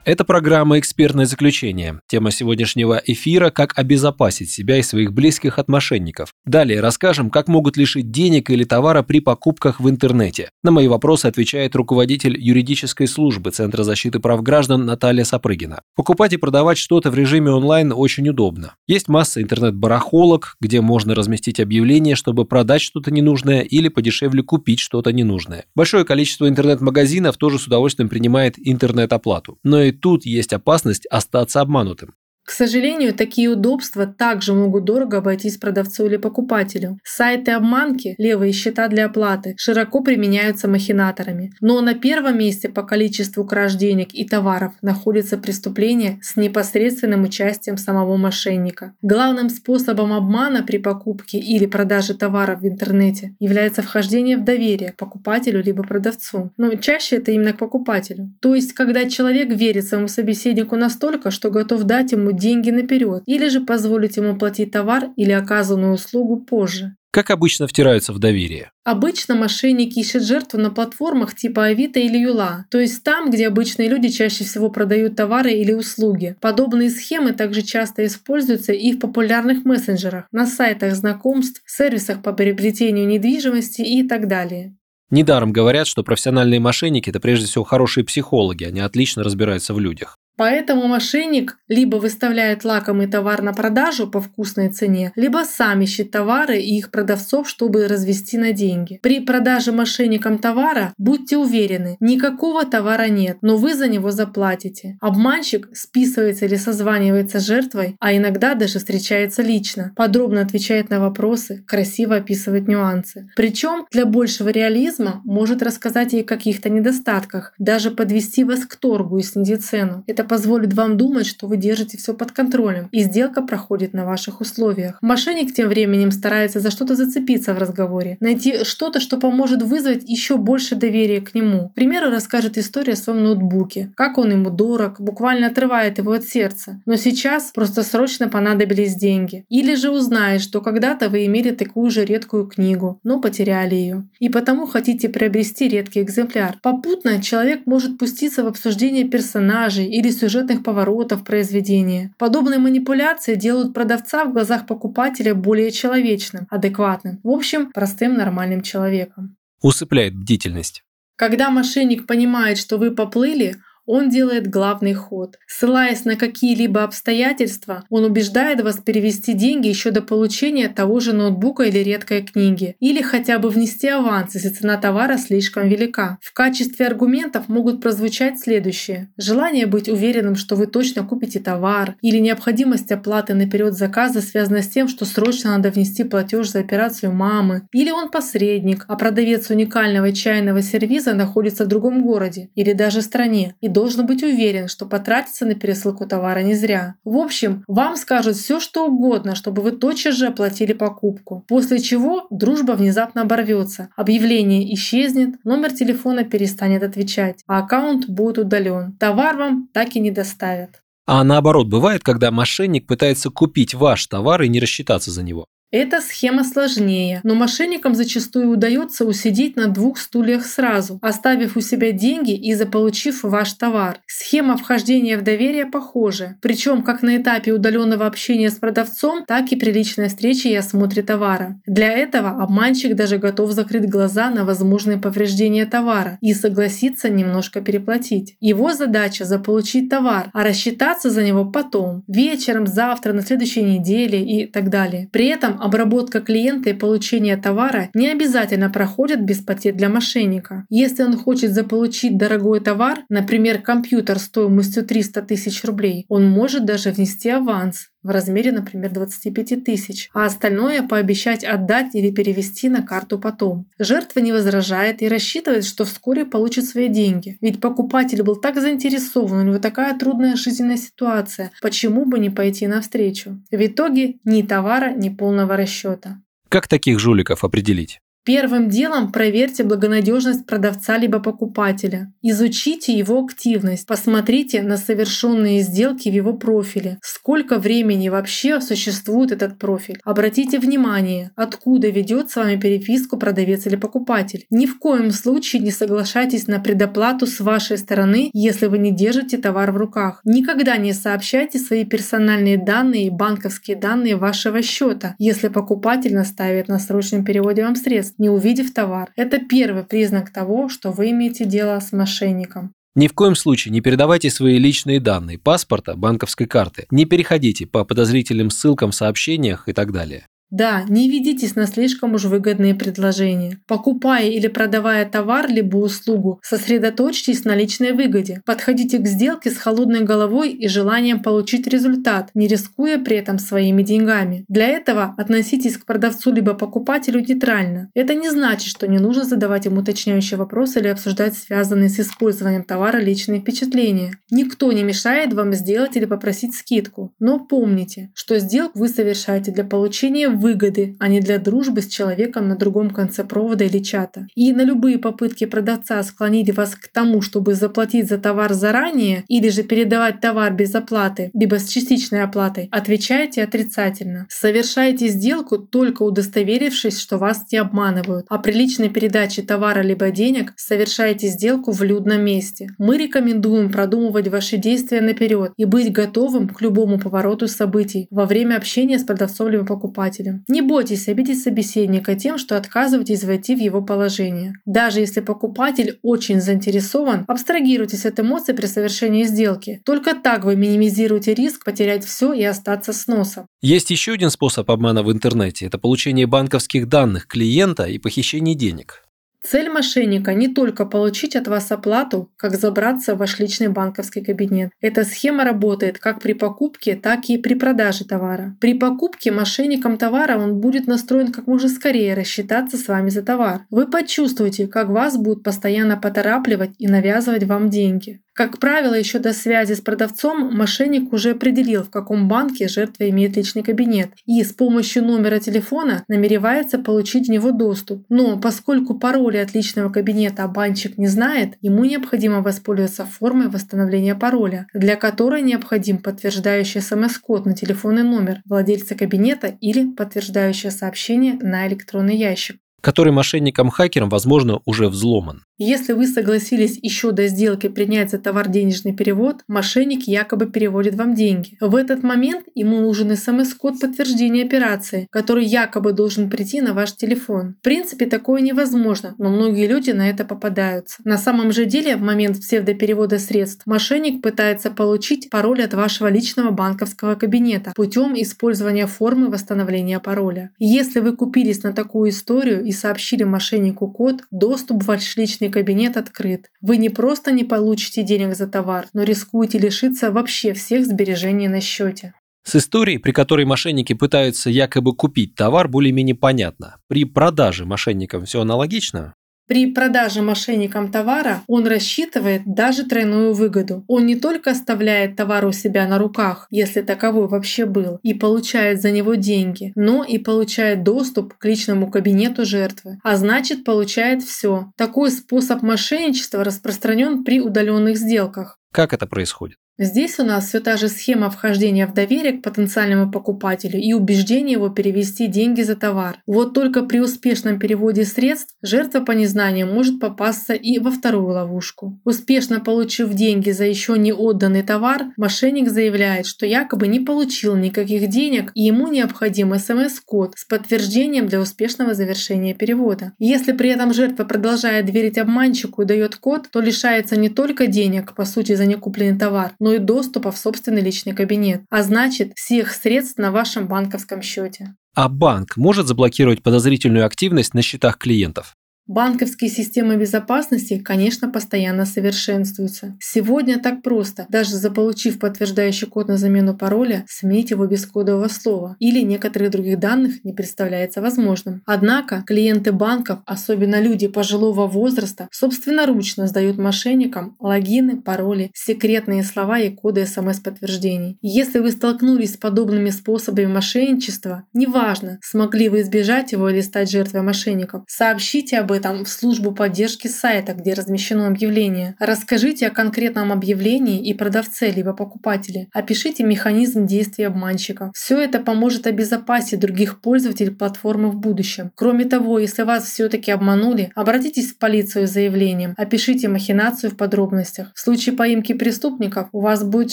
Это 0.08 0.24
программа 0.24 0.78
«Экспертное 0.78 1.26
заключение». 1.26 2.00
Тема 2.06 2.30
сегодняшнего 2.30 2.98
эфира– 3.04 3.50
как 3.54 3.78
обезопасить 3.78 4.50
себя 4.50 4.78
и 4.78 4.82
своих 4.82 5.12
близких 5.12 5.58
от 5.58 5.68
мошенников. 5.68 6.32
Далее 6.46 6.80
расскажем, 6.80 7.28
как 7.28 7.46
могут 7.46 7.76
лишить 7.76 8.10
денег 8.10 8.48
или 8.48 8.64
товара 8.64 9.02
при 9.02 9.20
покупках 9.20 9.80
в 9.80 9.90
интернете. 9.90 10.48
На 10.62 10.70
мои 10.70 10.88
вопросы 10.88 11.26
отвечает 11.26 11.76
руководитель 11.76 12.40
юридической 12.40 13.06
службы 13.06 13.50
Центра 13.50 13.82
защиты 13.82 14.18
прав 14.18 14.42
граждан 14.42 14.86
Наталья 14.86 15.24
Сапрыгина. 15.24 15.82
Покупать 15.94 16.32
и 16.32 16.38
продавать 16.38 16.78
что-то 16.78 17.10
в 17.10 17.14
режиме 17.14 17.50
онлайн 17.50 17.92
очень 17.94 18.30
удобно. 18.30 18.76
Есть 18.86 19.08
масса 19.08 19.42
интернет-барахолок, 19.42 20.56
где 20.58 20.80
можно 20.80 21.14
разместить 21.14 21.60
объявление, 21.60 22.16
чтобы 22.16 22.46
продать 22.46 22.80
что-то 22.80 23.10
ненужное 23.10 23.60
или 23.60 23.88
подешевле 23.88 24.42
купить 24.42 24.80
что-то 24.80 25.12
ненужное. 25.12 25.66
Большое 25.74 26.06
количество 26.06 26.48
интернет-магазинов 26.48 27.36
тоже 27.36 27.58
с 27.58 27.66
удовольствием 27.66 28.08
принимает 28.08 28.54
интернет-оплату. 28.56 29.58
Но 29.62 29.82
и 29.82 29.97
тут 30.00 30.24
есть 30.26 30.52
опасность 30.52 31.06
остаться 31.06 31.60
обманутым. 31.60 32.14
К 32.48 32.50
сожалению, 32.50 33.12
такие 33.12 33.50
удобства 33.50 34.06
также 34.06 34.54
могут 34.54 34.84
дорого 34.84 35.18
обойтись 35.18 35.58
продавцу 35.58 36.06
или 36.06 36.16
покупателю. 36.16 36.98
Сайты 37.04 37.50
обманки, 37.50 38.14
левые 38.16 38.52
счета 38.52 38.88
для 38.88 39.04
оплаты, 39.04 39.54
широко 39.58 40.02
применяются 40.02 40.66
махинаторами. 40.66 41.52
Но 41.60 41.82
на 41.82 41.92
первом 41.92 42.38
месте 42.38 42.70
по 42.70 42.84
количеству 42.84 43.44
краж 43.44 43.74
денег 43.74 44.14
и 44.14 44.24
товаров 44.24 44.72
находится 44.80 45.36
преступление 45.36 46.20
с 46.22 46.36
непосредственным 46.36 47.24
участием 47.24 47.76
самого 47.76 48.16
мошенника. 48.16 48.94
Главным 49.02 49.50
способом 49.50 50.14
обмана 50.14 50.62
при 50.62 50.78
покупке 50.78 51.36
или 51.36 51.66
продаже 51.66 52.14
товаров 52.14 52.62
в 52.62 52.66
интернете 52.66 53.36
является 53.40 53.82
вхождение 53.82 54.38
в 54.38 54.44
доверие 54.44 54.94
покупателю 54.96 55.62
либо 55.62 55.82
продавцу. 55.82 56.50
Но 56.56 56.74
чаще 56.76 57.16
это 57.16 57.30
именно 57.30 57.52
к 57.52 57.58
покупателю. 57.58 58.32
То 58.40 58.54
есть, 58.54 58.72
когда 58.72 59.06
человек 59.06 59.50
верит 59.50 59.86
своему 59.86 60.08
собеседнику 60.08 60.76
настолько, 60.76 61.30
что 61.30 61.50
готов 61.50 61.82
дать 61.82 62.12
ему 62.12 62.38
деньги 62.38 62.71
наперед, 62.71 63.23
или 63.26 63.49
же 63.49 63.61
позволить 63.61 64.16
ему 64.16 64.38
платить 64.38 64.71
товар 64.71 65.11
или 65.16 65.33
оказанную 65.33 65.95
услугу 65.95 66.38
позже. 66.38 66.95
Как 67.11 67.30
обычно 67.30 67.66
втираются 67.66 68.12
в 68.12 68.18
доверие? 68.18 68.71
Обычно 68.85 69.35
мошенники 69.35 69.99
ищут 69.99 70.23
жертву 70.23 70.59
на 70.59 70.71
платформах 70.71 71.35
типа 71.35 71.64
Авито 71.64 71.99
или 71.99 72.18
Юла, 72.18 72.66
то 72.71 72.78
есть 72.78 73.02
там, 73.02 73.30
где 73.30 73.49
обычные 73.49 73.88
люди 73.88 74.09
чаще 74.09 74.45
всего 74.45 74.68
продают 74.68 75.16
товары 75.16 75.52
или 75.52 75.73
услуги. 75.73 76.37
Подобные 76.40 76.90
схемы 76.90 77.33
также 77.33 77.62
часто 77.62 78.04
используются 78.04 78.73
и 78.75 78.92
в 78.92 78.99
популярных 78.99 79.64
мессенджерах, 79.64 80.26
на 80.33 80.47
сайтах 80.47 80.95
знакомств, 80.95 81.62
сервисах 81.66 82.23
по 82.23 82.35
приобретению 82.35 83.09
недвижимости 83.09 83.80
и 83.80 84.07
так 84.07 84.28
далее. 84.28 84.76
Недаром 85.11 85.52
говорят, 85.52 85.87
что 85.87 86.04
профессиональные 86.04 86.61
мошенники– 86.61 87.09
это 87.11 87.21
прежде 87.21 87.47
всего 87.47 87.64
хорошие 87.64 88.04
психологи, 88.04 88.64
они 88.64 88.80
отлично 88.80 89.25
разбираются 89.25 89.73
в 89.73 89.80
людях. 89.80 90.18
Поэтому 90.38 90.87
мошенник 90.87 91.59
либо 91.66 91.97
выставляет 91.97 92.64
лакомый 92.64 93.09
товар 93.09 93.42
на 93.42 93.52
продажу 93.52 94.07
по 94.07 94.21
вкусной 94.21 94.68
цене, 94.68 95.12
либо 95.16 95.42
сам 95.45 95.80
ищет 95.83 96.12
товары 96.12 96.59
и 96.59 96.78
их 96.78 96.92
продавцов, 96.92 97.49
чтобы 97.49 97.88
развести 97.88 98.38
на 98.38 98.52
деньги. 98.52 99.00
При 99.02 99.18
продаже 99.18 99.73
мошенникам 99.73 100.38
товара 100.38 100.95
будьте 100.97 101.37
уверены, 101.37 101.97
никакого 101.99 102.64
товара 102.64 103.09
нет, 103.09 103.38
но 103.42 103.57
вы 103.57 103.75
за 103.75 103.88
него 103.88 104.12
заплатите. 104.12 104.97
Обманщик 105.00 105.68
списывается 105.73 106.45
или 106.45 106.54
созванивается 106.54 107.40
с 107.40 107.47
жертвой, 107.47 107.97
а 107.99 108.14
иногда 108.14 108.54
даже 108.54 108.78
встречается 108.78 109.42
лично, 109.42 109.92
подробно 109.97 110.40
отвечает 110.40 110.88
на 110.88 111.00
вопросы, 111.00 111.64
красиво 111.66 112.14
описывает 112.14 112.68
нюансы. 112.68 113.28
Причем 113.35 113.87
для 113.90 114.07
большего 114.07 114.50
реализма 114.50 115.21
может 115.25 115.64
рассказать 115.64 116.14
и 116.14 116.21
о 116.21 116.25
каких-то 116.25 116.71
недостатках, 116.71 117.54
даже 117.59 117.90
подвести 117.90 118.45
вас 118.45 118.61
к 118.61 118.76
торгу 118.76 119.18
и 119.18 119.23
снизить 119.23 119.64
цену. 119.64 120.04
Это 120.07 120.27
позволит 120.28 120.75
вам 120.75 120.97
думать, 120.97 121.26
что 121.26 121.47
вы 121.47 121.56
держите 121.56 121.99
все 121.99 122.14
под 122.14 122.32
контролем, 122.32 122.88
и 122.92 123.02
сделка 123.02 123.42
проходит 123.42 123.92
на 123.92 124.04
ваших 124.04 124.40
условиях. 124.40 124.99
Мошенник 125.02 125.54
тем 125.54 125.68
временем 125.68 126.11
старается 126.12 126.61
за 126.61 126.70
что-то 126.70 126.94
зацепиться 126.94 127.54
в 127.54 127.58
разговоре, 127.58 128.16
найти 128.20 128.64
что-то, 128.64 129.00
что 129.00 129.18
поможет 129.18 129.62
вызвать 129.62 130.08
еще 130.08 130.37
больше 130.37 130.76
доверия 130.76 131.20
к 131.20 131.35
нему. 131.35 131.70
К 131.70 131.75
примеру, 131.75 132.11
расскажет 132.11 132.58
историю 132.58 132.94
о 132.94 132.97
своем 132.97 133.25
ноутбуке, 133.25 133.92
как 133.97 134.18
он 134.18 134.30
ему 134.32 134.50
дорог, 134.50 135.00
буквально 135.00 135.49
отрывает 135.49 135.99
его 135.99 136.12
от 136.12 136.25
сердца. 136.25 136.80
Но 136.87 136.97
сейчас 136.97 137.50
просто 137.54 137.82
срочно 137.82 138.28
понадобились 138.28 138.94
деньги. 138.94 139.44
Или 139.49 139.75
же 139.75 139.90
узнает, 139.90 140.42
что 140.42 140.61
когда-то 140.61 141.08
вы 141.08 141.26
имели 141.26 141.50
такую 141.50 141.90
же 141.90 142.04
редкую 142.04 142.47
книгу, 142.47 143.00
но 143.02 143.20
потеряли 143.20 143.75
ее. 143.75 144.08
И 144.18 144.28
потому 144.28 144.66
хотите 144.66 145.08
приобрести 145.08 145.68
редкий 145.68 146.02
экземпляр. 146.02 146.58
Попутно 146.62 147.23
человек 147.23 147.66
может 147.66 147.99
пуститься 147.99 148.44
в 148.44 148.47
обсуждение 148.47 149.04
персонажей 149.04 149.87
или 149.87 150.11
сюжетных 150.18 150.62
поворотов 150.62 151.25
произведения. 151.25 152.12
Подобные 152.18 152.58
манипуляции 152.58 153.34
делают 153.34 153.72
продавца 153.72 154.25
в 154.25 154.32
глазах 154.32 154.66
покупателя 154.66 155.34
более 155.34 155.70
человечным, 155.70 156.46
адекватным, 156.50 157.20
в 157.22 157.30
общем, 157.30 157.70
простым 157.72 158.14
нормальным 158.14 158.62
человеком. 158.62 159.37
Усыпляет 159.60 160.14
бдительность. 160.14 160.82
Когда 161.16 161.50
мошенник 161.50 162.06
понимает, 162.06 162.58
что 162.58 162.78
вы 162.78 162.92
поплыли, 162.92 163.56
он 163.88 164.11
делает 164.11 164.49
главный 164.49 164.92
ход. 164.92 165.38
Ссылаясь 165.47 166.04
на 166.04 166.16
какие-либо 166.16 166.85
обстоятельства, 166.85 167.85
он 167.88 168.04
убеждает 168.04 168.61
вас 168.62 168.76
перевести 168.76 169.33
деньги 169.33 169.68
еще 169.68 169.90
до 169.90 170.02
получения 170.02 170.68
того 170.68 171.00
же 171.00 171.14
ноутбука 171.14 171.62
или 171.62 171.78
редкой 171.78 172.23
книги, 172.23 172.76
или 172.80 173.00
хотя 173.00 173.38
бы 173.38 173.49
внести 173.49 173.88
аванс, 173.88 174.35
если 174.35 174.50
цена 174.50 174.76
товара 174.76 175.16
слишком 175.16 175.68
велика. 175.68 176.18
В 176.21 176.35
качестве 176.35 176.87
аргументов 176.87 177.49
могут 177.49 177.80
прозвучать 177.80 178.38
следующее. 178.38 179.11
Желание 179.16 179.64
быть 179.64 179.88
уверенным, 179.88 180.37
что 180.37 180.54
вы 180.54 180.66
точно 180.66 181.04
купите 181.04 181.40
товар, 181.40 181.97
или 182.02 182.18
необходимость 182.18 182.92
оплаты 182.92 183.33
наперед 183.33 183.73
заказа 183.73 184.21
связана 184.21 184.61
с 184.61 184.68
тем, 184.68 184.88
что 184.88 185.07
срочно 185.07 185.52
надо 185.52 185.71
внести 185.71 186.04
платеж 186.04 186.50
за 186.50 186.61
операцию 186.61 187.12
мамы, 187.12 187.62
или 187.73 187.90
он 187.90 188.11
посредник, 188.11 188.85
а 188.87 188.97
продавец 188.97 189.49
уникального 189.49 190.12
чайного 190.12 190.61
сервиза 190.61 191.14
находится 191.14 191.64
в 191.64 191.68
другом 191.68 192.02
городе 192.02 192.50
или 192.54 192.75
даже 192.75 193.00
стране 193.00 193.54
и 193.62 193.68
должен 193.78 194.06
быть 194.06 194.25
уверен, 194.25 194.66
что 194.66 194.87
потратится 194.87 195.47
на 195.47 195.54
пересылку 195.54 196.04
товара 196.04 196.40
не 196.40 196.54
зря. 196.54 196.97
В 197.04 197.16
общем, 197.16 197.62
вам 197.68 197.97
скажут 197.97 198.35
все, 198.35 198.58
что 198.58 198.87
угодно, 198.87 199.37
чтобы 199.37 199.62
вы 199.62 199.70
тотчас 199.70 200.16
же 200.16 200.26
оплатили 200.26 200.73
покупку. 200.73 201.44
После 201.47 201.78
чего 201.78 202.26
дружба 202.30 202.73
внезапно 202.73 203.23
оборвется, 203.23 203.90
объявление 203.94 204.75
исчезнет, 204.75 205.37
номер 205.44 205.73
телефона 205.73 206.25
перестанет 206.25 206.82
отвечать, 206.82 207.44
а 207.47 207.61
аккаунт 207.61 208.08
будет 208.08 208.38
удален. 208.38 208.97
Товар 208.99 209.37
вам 209.37 209.68
так 209.73 209.94
и 209.94 210.00
не 210.00 210.11
доставят. 210.11 210.82
А 211.06 211.23
наоборот, 211.23 211.68
бывает, 211.68 212.02
когда 212.02 212.32
мошенник 212.32 212.88
пытается 212.88 213.30
купить 213.30 213.75
ваш 213.75 214.04
товар 214.08 214.42
и 214.42 214.49
не 214.49 214.58
рассчитаться 214.58 215.12
за 215.12 215.23
него. 215.23 215.47
Эта 215.70 216.00
схема 216.00 216.44
сложнее, 216.44 217.20
но 217.25 217.34
мошенникам 217.34 217.94
зачастую 217.94 218.48
удается 218.48 219.04
усидеть 219.04 219.54
на 219.56 219.66
двух 219.66 219.98
стульях 219.98 220.46
сразу, 220.46 220.98
оставив 221.02 221.58
у 221.58 221.60
себя 221.60 221.92
деньги 221.92 222.34
и 222.34 222.54
заполучив 222.54 223.22
ваш 223.22 223.52
товар. 223.52 224.00
Схема 224.06 224.56
вхождения 224.56 225.18
в 225.18 225.22
доверие 225.22 225.66
похожа, 225.66 226.37
причем 226.40 226.82
как 226.82 227.02
на 227.02 227.18
этапе 227.18 227.52
удаленного 227.52 228.06
общения 228.06 228.48
с 228.48 228.54
продавцом, 228.54 229.25
так 229.26 229.52
и 229.52 229.56
при 229.56 229.70
личной 229.70 230.08
встрече 230.08 230.48
и 230.48 230.54
осмотре 230.54 231.02
товара. 231.02 231.60
Для 231.66 231.92
этого 231.92 232.42
обманщик 232.42 232.94
даже 232.94 233.18
готов 233.18 233.50
закрыть 233.50 233.90
глаза 233.90 234.30
на 234.30 234.46
возможные 234.46 234.96
повреждения 234.96 235.66
товара 235.66 236.16
и 236.22 236.32
согласиться 236.32 237.10
немножко 237.10 237.60
переплатить. 237.60 238.37
Его 238.40 238.72
задача 238.72 239.26
заполучить 239.26 239.90
товар, 239.90 240.30
а 240.32 240.44
рассчитаться 240.44 241.10
за 241.10 241.22
него 241.22 241.44
потом, 241.44 242.04
вечером, 242.08 242.66
завтра, 242.66 243.12
на 243.12 243.20
следующей 243.20 243.62
неделе 243.62 244.25
и 244.25 244.46
так 244.46 244.70
далее. 244.70 245.10
При 245.12 245.26
этом 245.26 245.57
обработка 245.60 246.20
клиента 246.20 246.70
и 246.70 246.74
получение 246.74 247.36
товара 247.36 247.90
не 247.94 248.08
обязательно 248.08 248.70
проходят 248.70 249.20
без 249.20 249.38
потерь 249.40 249.74
для 249.74 249.88
мошенника. 249.88 250.64
Если 250.68 251.02
он 251.02 251.16
хочет 251.16 251.52
заполучить 251.52 252.16
дорогой 252.16 252.60
товар, 252.60 253.04
например, 253.08 253.60
компьютер 253.60 254.18
стоимостью 254.18 254.84
300 254.84 255.22
тысяч 255.22 255.64
рублей, 255.64 256.06
он 256.08 256.28
может 256.28 256.64
даже 256.64 256.90
внести 256.90 257.28
аванс 257.30 257.88
в 258.02 258.10
размере, 258.10 258.52
например, 258.52 258.92
25 258.92 259.64
тысяч, 259.64 260.10
а 260.14 260.24
остальное 260.24 260.82
пообещать 260.82 261.44
отдать 261.44 261.94
или 261.94 262.10
перевести 262.10 262.68
на 262.68 262.82
карту 262.82 263.18
потом. 263.18 263.66
Жертва 263.78 264.20
не 264.20 264.32
возражает 264.32 265.02
и 265.02 265.08
рассчитывает, 265.08 265.64
что 265.64 265.84
вскоре 265.84 266.24
получит 266.24 266.64
свои 266.64 266.88
деньги. 266.88 267.38
Ведь 267.40 267.60
покупатель 267.60 268.22
был 268.22 268.36
так 268.36 268.60
заинтересован, 268.60 269.38
у 269.38 269.42
него 269.42 269.58
такая 269.58 269.98
трудная 269.98 270.36
жизненная 270.36 270.76
ситуация, 270.76 271.50
почему 271.60 272.04
бы 272.04 272.18
не 272.18 272.30
пойти 272.30 272.66
навстречу? 272.66 273.42
В 273.50 273.66
итоге 273.66 274.16
ни 274.24 274.42
товара, 274.42 274.92
ни 274.92 275.08
полного 275.08 275.56
расчета. 275.56 276.20
Как 276.48 276.66
таких 276.66 276.98
жуликов 276.98 277.44
определить? 277.44 278.00
Первым 278.28 278.68
делом 278.68 279.11
проверьте 279.11 279.64
благонадежность 279.64 280.44
продавца 280.44 280.99
либо 280.99 281.18
покупателя. 281.18 282.12
Изучите 282.20 282.92
его 282.92 283.25
активность. 283.25 283.87
Посмотрите 283.87 284.61
на 284.61 284.76
совершенные 284.76 285.62
сделки 285.62 286.11
в 286.11 286.12
его 286.12 286.35
профиле. 286.35 286.99
Сколько 287.00 287.56
времени 287.58 288.11
вообще 288.11 288.61
существует 288.61 289.32
этот 289.32 289.58
профиль. 289.58 289.99
Обратите 290.04 290.58
внимание, 290.58 291.30
откуда 291.37 291.88
ведет 291.88 292.30
с 292.30 292.37
вами 292.37 292.56
переписку 292.56 293.16
продавец 293.16 293.64
или 293.64 293.76
покупатель. 293.76 294.44
Ни 294.50 294.66
в 294.66 294.78
коем 294.78 295.11
случае 295.11 295.62
не 295.62 295.70
соглашайтесь 295.70 296.49
на 296.49 296.61
предоплату 296.61 297.26
с 297.26 297.40
вашей 297.40 297.78
стороны, 297.78 298.28
если 298.35 298.66
вы 298.66 298.76
не 298.76 298.94
держите 298.94 299.38
товар 299.38 299.73
в 299.73 299.78
руках. 299.78 300.20
Никогда 300.25 300.76
не 300.76 300.92
сообщайте 300.92 301.58
свои 301.58 301.87
персональные 301.87 302.62
данные 302.62 303.06
и 303.06 303.11
банковские 303.11 303.78
данные 303.78 304.16
вашего 304.16 304.61
счета, 304.61 305.14
если 305.18 305.49
покупатель 305.49 306.14
настаивает 306.14 306.68
на 306.68 306.78
срочном 306.78 307.25
переводе 307.25 307.64
вам 307.64 307.75
средств 307.75 308.17
не 308.18 308.28
увидев 308.28 308.72
товар. 308.75 309.10
Это 309.16 309.38
первый 309.38 309.84
признак 309.84 310.32
того, 310.32 310.68
что 310.68 310.90
вы 310.90 311.10
имеете 311.10 311.44
дело 311.44 311.80
с 311.80 311.92
мошенником. 311.92 312.72
Ни 312.94 313.06
в 313.06 313.14
коем 313.14 313.37
случае 313.37 313.72
не 313.72 313.80
передавайте 313.80 314.28
свои 314.28 314.58
личные 314.58 314.98
данные, 314.98 315.38
паспорта, 315.38 315.94
банковской 315.94 316.46
карты. 316.46 316.87
Не 316.90 317.04
переходите 317.04 317.66
по 317.66 317.84
подозрительным 317.84 318.50
ссылкам 318.50 318.90
в 318.90 318.94
сообщениях 318.94 319.68
и 319.68 319.72
так 319.72 319.92
далее. 319.92 320.26
Да, 320.50 320.84
не 320.88 321.10
ведитесь 321.10 321.56
на 321.56 321.66
слишком 321.66 322.14
уж 322.14 322.24
выгодные 322.24 322.74
предложения. 322.74 323.58
Покупая 323.66 324.28
или 324.28 324.48
продавая 324.48 325.04
товар 325.04 325.50
либо 325.50 325.76
услугу, 325.76 326.40
сосредоточьтесь 326.42 327.44
на 327.44 327.54
личной 327.54 327.92
выгоде. 327.92 328.40
Подходите 328.46 328.98
к 328.98 329.06
сделке 329.06 329.50
с 329.50 329.58
холодной 329.58 330.04
головой 330.04 330.50
и 330.50 330.68
желанием 330.68 331.22
получить 331.22 331.66
результат, 331.66 332.30
не 332.34 332.48
рискуя 332.48 332.98
при 332.98 333.16
этом 333.16 333.38
своими 333.38 333.82
деньгами. 333.82 334.44
Для 334.48 334.68
этого 334.68 335.14
относитесь 335.18 335.76
к 335.76 335.84
продавцу 335.84 336.32
либо 336.32 336.54
покупателю 336.54 337.20
нейтрально. 337.20 337.90
Это 337.94 338.14
не 338.14 338.30
значит, 338.30 338.68
что 338.68 338.88
не 338.88 338.98
нужно 338.98 339.24
задавать 339.24 339.66
ему 339.66 339.80
уточняющие 339.80 340.38
вопросы 340.38 340.80
или 340.80 340.88
обсуждать 340.88 341.36
связанные 341.36 341.90
с 341.90 342.00
использованием 342.00 342.64
товара 342.64 342.98
личные 342.98 343.40
впечатления. 343.40 344.12
Никто 344.30 344.72
не 344.72 344.82
мешает 344.82 345.34
вам 345.34 345.52
сделать 345.52 345.96
или 345.96 346.06
попросить 346.06 346.54
скидку. 346.54 347.12
Но 347.18 347.38
помните, 347.38 348.10
что 348.14 348.38
сделку 348.38 348.78
вы 348.78 348.88
совершаете 348.88 349.50
для 349.50 349.64
получения 349.64 350.28
выгоды, 350.38 350.97
а 350.99 351.09
не 351.09 351.21
для 351.21 351.38
дружбы 351.38 351.83
с 351.83 351.88
человеком 351.88 352.49
на 352.49 352.57
другом 352.57 352.90
конце 352.90 353.25
провода 353.25 353.64
или 353.64 353.78
чата. 353.78 354.26
И 354.35 354.52
на 354.52 354.62
любые 354.62 354.99
попытки 354.99 355.45
продавца 355.47 356.02
склонить 356.02 356.54
вас 356.54 356.75
к 356.75 356.88
тому, 356.88 357.21
чтобы 357.21 357.54
заплатить 357.54 358.09
за 358.09 358.18
товар 358.18 358.54
заранее 358.54 359.25
или 359.28 359.49
же 359.49 359.62
передавать 359.62 360.21
товар 360.21 360.52
без 360.54 360.75
оплаты, 360.75 361.30
либо 361.35 361.59
с 361.59 361.68
частичной 361.68 362.23
оплатой, 362.23 362.68
отвечайте 362.71 363.42
отрицательно. 363.42 364.26
Совершайте 364.28 365.09
сделку 365.09 365.59
только 365.59 366.02
удостоверившись, 366.02 366.99
что 366.99 367.18
вас 367.18 367.45
не 367.52 367.59
обманывают. 367.59 368.26
А 368.28 368.38
при 368.38 368.52
личной 368.52 368.88
передаче 368.88 369.42
товара 369.42 369.80
либо 369.80 370.11
денег 370.11 370.52
совершайте 370.57 371.28
сделку 371.28 371.73
в 371.73 371.83
людном 371.83 372.23
месте. 372.25 372.68
Мы 372.78 372.99
рекомендуем 372.99 373.71
продумывать 373.71 374.29
ваши 374.29 374.57
действия 374.57 375.01
наперед 375.01 375.53
и 375.57 375.64
быть 375.64 375.92
готовым 375.92 376.48
к 376.48 376.61
любому 376.61 376.98
повороту 376.98 377.48
событий 377.48 378.07
во 378.11 378.27
время 378.27 378.57
общения 378.57 378.98
с 378.98 379.05
продавцом 379.05 379.48
либо 379.48 379.64
покупателем 379.64 380.27
покупателем. 380.28 380.44
Не 380.48 380.62
бойтесь 380.62 381.08
обидеть 381.08 381.42
собеседника 381.42 382.14
тем, 382.14 382.38
что 382.38 382.56
отказываетесь 382.56 383.24
войти 383.24 383.54
в 383.54 383.58
его 383.58 383.82
положение. 383.82 384.54
Даже 384.66 385.00
если 385.00 385.20
покупатель 385.20 385.98
очень 386.02 386.40
заинтересован, 386.40 387.24
абстрагируйтесь 387.28 388.06
от 388.06 388.20
эмоций 388.20 388.54
при 388.54 388.66
совершении 388.66 389.24
сделки. 389.24 389.80
Только 389.84 390.14
так 390.14 390.44
вы 390.44 390.56
минимизируете 390.56 391.34
риск 391.34 391.64
потерять 391.64 392.04
все 392.04 392.32
и 392.32 392.44
остаться 392.44 392.92
с 392.92 393.06
носом. 393.06 393.46
Есть 393.60 393.90
еще 393.90 394.12
один 394.12 394.30
способ 394.30 394.70
обмана 394.70 395.02
в 395.02 395.12
интернете– 395.12 395.66
это 395.68 395.78
получение 395.78 396.26
банковских 396.26 396.88
данных 396.88 397.26
клиента 397.26 397.84
и 397.84 397.98
похищение 397.98 398.54
денег. 398.54 399.08
Цель 399.42 399.70
мошенника 399.70 400.35
не 400.35 400.48
только 400.48 400.85
получить 400.85 401.37
от 401.37 401.48
вас 401.48 401.70
оплату, 401.70 402.31
как 402.37 402.57
забраться 402.57 403.14
в 403.14 403.18
ваш 403.18 403.38
личный 403.38 403.68
банковский 403.68 404.20
кабинет. 404.20 404.70
Эта 404.81 405.05
схема 405.05 405.44
работает 405.44 405.98
как 405.98 406.20
при 406.20 406.33
покупке, 406.33 406.96
так 406.96 407.27
и 407.29 407.38
при 407.38 407.55
продаже 407.55 408.05
товара. 408.05 408.57
При 408.61 408.74
покупке 408.74 409.31
мошенником 409.31 409.96
товара 409.96 410.37
он 410.37 410.61
будет 410.61 410.87
настроен 410.87 411.33
как 411.33 411.46
можно 411.46 411.68
скорее 411.68 412.14
рассчитаться 412.14 412.77
с 412.77 412.88
вами 412.88 413.11
за 413.11 413.22
товар. 413.22 413.62
Вы 413.70 413.87
почувствуете, 413.87 414.66
как 414.66 414.88
вас 414.88 415.16
будут 415.16 415.44
постоянно 415.44 415.96
поторапливать 415.96 416.72
и 416.79 416.88
навязывать 416.88 417.44
вам 417.44 417.70
деньги. 417.70 418.20
Как 418.38 418.61
правило, 418.61 418.94
еще 418.94 419.18
до 419.18 419.33
связи 419.33 419.72
с 419.72 419.81
продавцом 419.81 420.57
мошенник 420.57 421.12
уже 421.12 421.31
определил, 421.31 421.83
в 421.83 421.90
каком 421.90 422.29
банке 422.29 422.68
жертва 422.68 423.11
имеет 423.11 423.37
личный 423.37 423.64
кабинет, 423.64 424.11
и 424.27 424.44
с 424.44 424.53
помощью 424.53 425.05
номера 425.05 425.40
телефона 425.40 426.05
намеревается 426.07 426.79
получить 426.79 427.27
в 427.27 427.33
него 427.33 427.51
доступ. 427.51 428.05
Но 428.09 428.38
поскольку 428.38 428.96
пароли 428.96 429.38
от 429.38 429.55
личного 429.55 429.88
кабинета 429.88 430.44
обманщик 430.44 430.98
не 430.98 431.09
знает, 431.09 431.55
ему 431.62 431.85
необходимо 431.85 432.40
воспользоваться 432.40 433.05
формой 433.07 433.48
восстановления 433.48 434.14
пароля, 434.14 434.68
для 434.72 434.94
которой 434.94 435.42
необходим 435.42 435.98
подтверждающий 435.98 436.81
смс-код 436.81 437.44
на 437.44 437.57
телефонный 437.57 438.05
номер 438.05 438.42
владельца 438.44 438.94
кабинета 438.94 439.48
или 439.61 439.90
подтверждающее 439.90 440.70
сообщение 440.70 441.35
на 441.42 441.66
электронный 441.66 442.16
ящик 442.16 442.59
который 442.81 443.12
мошенникам-хакерам, 443.12 444.09
возможно, 444.09 444.61
уже 444.64 444.88
взломан. 444.88 445.42
Если 445.61 445.92
вы 445.92 446.07
согласились 446.07 446.79
еще 446.81 447.11
до 447.11 447.27
сделки 447.27 447.68
принять 447.68 448.11
за 448.11 448.18
товар 448.18 448.49
денежный 448.49 448.94
перевод, 448.94 449.42
мошенник 449.49 450.05
якобы 450.05 450.47
переводит 450.47 450.94
вам 450.94 451.16
деньги. 451.16 451.57
В 451.61 451.75
этот 451.75 452.05
момент 452.05 452.44
ему 452.55 452.81
нужен 452.81 453.16
смс-код 453.16 453.81
подтверждения 453.81 454.44
операции, 454.44 455.09
который 455.11 455.44
якобы 455.44 455.92
должен 455.92 456.31
прийти 456.31 456.61
на 456.61 456.75
ваш 456.75 456.94
телефон. 456.94 457.57
В 457.59 457.64
принципе, 457.64 458.07
такое 458.07 458.40
невозможно, 458.40 459.16
но 459.18 459.31
многие 459.31 459.66
люди 459.66 459.90
на 459.90 460.09
это 460.09 460.25
попадаются. 460.25 460.99
На 461.05 461.18
самом 461.18 461.51
же 461.51 461.64
деле, 461.64 461.97
в 461.97 462.03
момент 462.03 462.38
псевдоперевода 462.38 463.18
средств, 463.18 463.66
мошенник 463.66 464.23
пытается 464.23 464.71
получить 464.71 465.29
пароль 465.29 465.64
от 465.64 465.75
вашего 465.75 466.07
личного 466.07 466.53
банковского 466.53 467.16
кабинета 467.16 467.73
путем 467.75 468.14
использования 468.14 468.87
формы 468.87 469.29
восстановления 469.29 469.99
пароля. 469.99 470.53
Если 470.61 471.01
вы 471.01 471.16
купились 471.16 471.64
на 471.64 471.73
такую 471.73 472.11
историю 472.11 472.64
и 472.64 472.71
сообщили 472.71 473.25
мошеннику 473.25 473.90
код, 473.90 474.23
доступ 474.31 474.85
в 474.85 474.87
ваш 474.87 475.16
личный 475.16 475.47
личный 475.48 475.50
кабинет 475.50 475.96
открыт. 475.96 476.50
Вы 476.61 476.76
не 476.76 476.90
просто 476.90 477.32
не 477.32 477.44
получите 477.44 478.02
денег 478.02 478.34
за 478.34 478.46
товар, 478.46 478.87
но 478.94 479.02
рискуете 479.02 479.58
лишиться 479.58 480.11
вообще 480.11 480.52
всех 480.52 480.87
сбережений 480.87 481.48
на 481.48 481.61
счете. 481.61 482.14
С 482.44 482.56
историей, 482.56 482.98
при 482.98 483.12
которой 483.12 483.44
мошенники 483.44 483.94
пытаются 483.94 484.50
якобы 484.50 484.94
купить 484.94 485.34
товар, 485.34 485.68
более-менее 485.68 486.14
понятно. 486.14 486.76
При 486.88 487.04
продаже 487.04 487.66
мошенникам 487.66 488.24
все 488.24 488.40
аналогично? 488.40 489.14
При 489.48 489.72
продаже 489.72 490.20
мошенникам 490.20 490.92
товара 490.92 491.42
он 491.46 491.66
рассчитывает 491.66 492.42
даже 492.44 492.84
тройную 492.84 493.32
выгоду. 493.32 493.82
Он 493.88 494.04
не 494.04 494.14
только 494.14 494.50
оставляет 494.50 495.16
товар 495.16 495.46
у 495.46 495.52
себя 495.52 495.88
на 495.88 495.98
руках, 495.98 496.46
если 496.50 496.82
таковой 496.82 497.28
вообще 497.28 497.64
был, 497.64 497.98
и 498.02 498.12
получает 498.12 498.82
за 498.82 498.90
него 498.90 499.14
деньги, 499.14 499.72
но 499.74 500.04
и 500.04 500.18
получает 500.18 500.82
доступ 500.82 501.34
к 501.38 501.44
личному 501.46 501.90
кабинету 501.90 502.44
жертвы. 502.44 502.98
А 503.02 503.16
значит 503.16 503.64
получает 503.64 504.22
все. 504.22 504.70
Такой 504.76 505.11
способ 505.11 505.62
мошенничества 505.62 506.44
распространен 506.44 507.24
при 507.24 507.40
удаленных 507.40 507.96
сделках. 507.96 508.58
Как 508.70 508.92
это 508.92 509.06
происходит? 509.06 509.56
Здесь 509.80 510.18
у 510.18 510.24
нас 510.24 510.48
все 510.48 510.58
та 510.58 510.76
же 510.76 510.88
схема 510.88 511.30
вхождения 511.30 511.86
в 511.86 511.94
доверие 511.94 512.32
к 512.32 512.42
потенциальному 512.42 513.12
покупателю 513.12 513.78
и 513.78 513.92
убеждение 513.92 514.54
его 514.54 514.70
перевести 514.70 515.28
деньги 515.28 515.62
за 515.62 515.76
товар. 515.76 516.18
Вот 516.26 516.52
только 516.52 516.82
при 516.82 516.98
успешном 516.98 517.60
переводе 517.60 518.04
средств 518.04 518.56
жертва 518.60 519.00
по 519.00 519.12
незнанию 519.12 519.72
может 519.72 520.00
попасться 520.00 520.54
и 520.54 520.80
во 520.80 520.90
вторую 520.90 521.28
ловушку. 521.28 522.00
Успешно 522.04 522.58
получив 522.58 523.14
деньги 523.14 523.52
за 523.52 523.66
еще 523.66 523.96
не 523.96 524.12
отданный 524.12 524.64
товар, 524.64 525.12
мошенник 525.16 525.70
заявляет, 525.70 526.26
что 526.26 526.44
якобы 526.44 526.88
не 526.88 526.98
получил 526.98 527.54
никаких 527.54 528.08
денег 528.08 528.50
и 528.54 528.62
ему 528.62 528.88
необходим 528.88 529.56
смс-код 529.56 530.32
с 530.34 530.44
подтверждением 530.44 531.28
для 531.28 531.40
успешного 531.40 531.94
завершения 531.94 532.52
перевода. 532.52 533.12
Если 533.20 533.52
при 533.52 533.70
этом 533.70 533.94
жертва 533.94 534.24
продолжает 534.24 534.90
верить 534.90 535.18
обманщику 535.18 535.82
и 535.82 535.86
дает 535.86 536.16
код, 536.16 536.48
то 536.50 536.58
лишается 536.60 537.16
не 537.16 537.28
только 537.28 537.68
денег, 537.68 538.16
по 538.16 538.24
сути, 538.24 538.56
за 538.56 538.66
некупленный 538.66 539.16
товар, 539.16 539.52
но 539.60 539.67
но 539.68 539.74
и 539.74 539.78
доступа 539.78 540.33
в 540.33 540.38
собственный 540.38 540.81
личный 540.81 541.12
кабинет, 541.12 541.61
а 541.68 541.83
значит 541.83 542.33
всех 542.37 542.72
средств 542.72 543.18
на 543.18 543.31
вашем 543.31 543.68
банковском 543.68 544.22
счете. 544.22 544.74
А 544.94 545.11
банк 545.11 545.59
может 545.59 545.87
заблокировать 545.87 546.42
подозрительную 546.42 547.04
активность 547.04 547.52
на 547.52 547.61
счетах 547.61 547.98
клиентов? 547.98 548.54
Банковские 548.88 549.51
системы 549.51 549.96
безопасности, 549.96 550.79
конечно, 550.79 551.29
постоянно 551.29 551.85
совершенствуются. 551.85 552.96
Сегодня 553.01 553.61
так 553.61 553.83
просто. 553.83 554.24
Даже 554.31 554.57
заполучив 554.57 555.18
подтверждающий 555.18 555.87
код 555.87 556.09
на 556.09 556.16
замену 556.16 556.57
пароля, 556.57 557.05
сменить 557.07 557.51
его 557.51 557.66
без 557.66 557.85
кодового 557.85 558.29
слова 558.29 558.77
или 558.79 559.03
некоторых 559.03 559.51
других 559.51 559.79
данных 559.79 560.24
не 560.24 560.33
представляется 560.33 561.03
возможным. 561.03 561.62
Однако 561.66 562.24
клиенты 562.27 562.72
банков, 562.72 563.18
особенно 563.27 563.79
люди 563.79 564.09
пожилого 564.09 564.66
возраста, 564.66 565.29
собственноручно 565.31 566.27
сдают 566.27 566.57
мошенникам 566.57 567.37
логины, 567.40 568.01
пароли, 568.01 568.51
секретные 568.55 569.22
слова 569.22 569.59
и 569.59 569.68
коды 569.68 570.07
смс-подтверждений. 570.07 571.18
Если 571.20 571.59
вы 571.59 571.72
столкнулись 571.72 572.35
с 572.35 572.37
подобными 572.38 572.88
способами 572.88 573.53
мошенничества, 573.53 574.44
неважно, 574.55 575.18
смогли 575.22 575.68
вы 575.68 575.83
избежать 575.83 576.33
его 576.33 576.48
или 576.48 576.62
стать 576.62 576.90
жертвой 576.90 577.20
мошенников, 577.20 577.83
сообщите 577.87 578.57
об 578.57 578.72
этом 578.72 578.77
там 578.80 579.04
в 579.04 579.08
службу 579.08 579.52
поддержки 579.52 580.08
сайта, 580.08 580.54
где 580.54 580.74
размещено 580.74 581.26
объявление. 581.26 581.94
Расскажите 581.98 582.66
о 582.66 582.70
конкретном 582.70 583.32
объявлении 583.32 584.04
и 584.04 584.14
продавце 584.14 584.70
либо 584.70 584.92
покупателе. 584.92 585.68
Опишите 585.72 586.24
механизм 586.24 586.86
действия 586.86 587.28
обманщика. 587.28 587.90
Все 587.94 588.18
это 588.18 588.40
поможет 588.40 588.86
обезопасить 588.86 589.60
других 589.60 590.00
пользователей 590.00 590.50
платформы 590.50 591.10
в 591.10 591.16
будущем. 591.16 591.70
Кроме 591.74 592.04
того, 592.04 592.38
если 592.38 592.62
вас 592.62 592.84
все-таки 592.84 593.30
обманули, 593.30 593.90
обратитесь 593.94 594.52
в 594.52 594.58
полицию 594.58 595.06
с 595.06 595.10
заявлением. 595.10 595.74
Опишите 595.76 596.28
махинацию 596.28 596.90
в 596.90 596.96
подробностях. 596.96 597.72
В 597.74 597.80
случае 597.80 598.16
поимки 598.16 598.52
преступников 598.52 599.28
у 599.32 599.40
вас 599.40 599.64
будет 599.64 599.92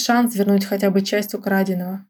шанс 0.00 0.34
вернуть 0.34 0.64
хотя 0.64 0.90
бы 0.90 1.02
часть 1.02 1.34
украденного. 1.34 2.04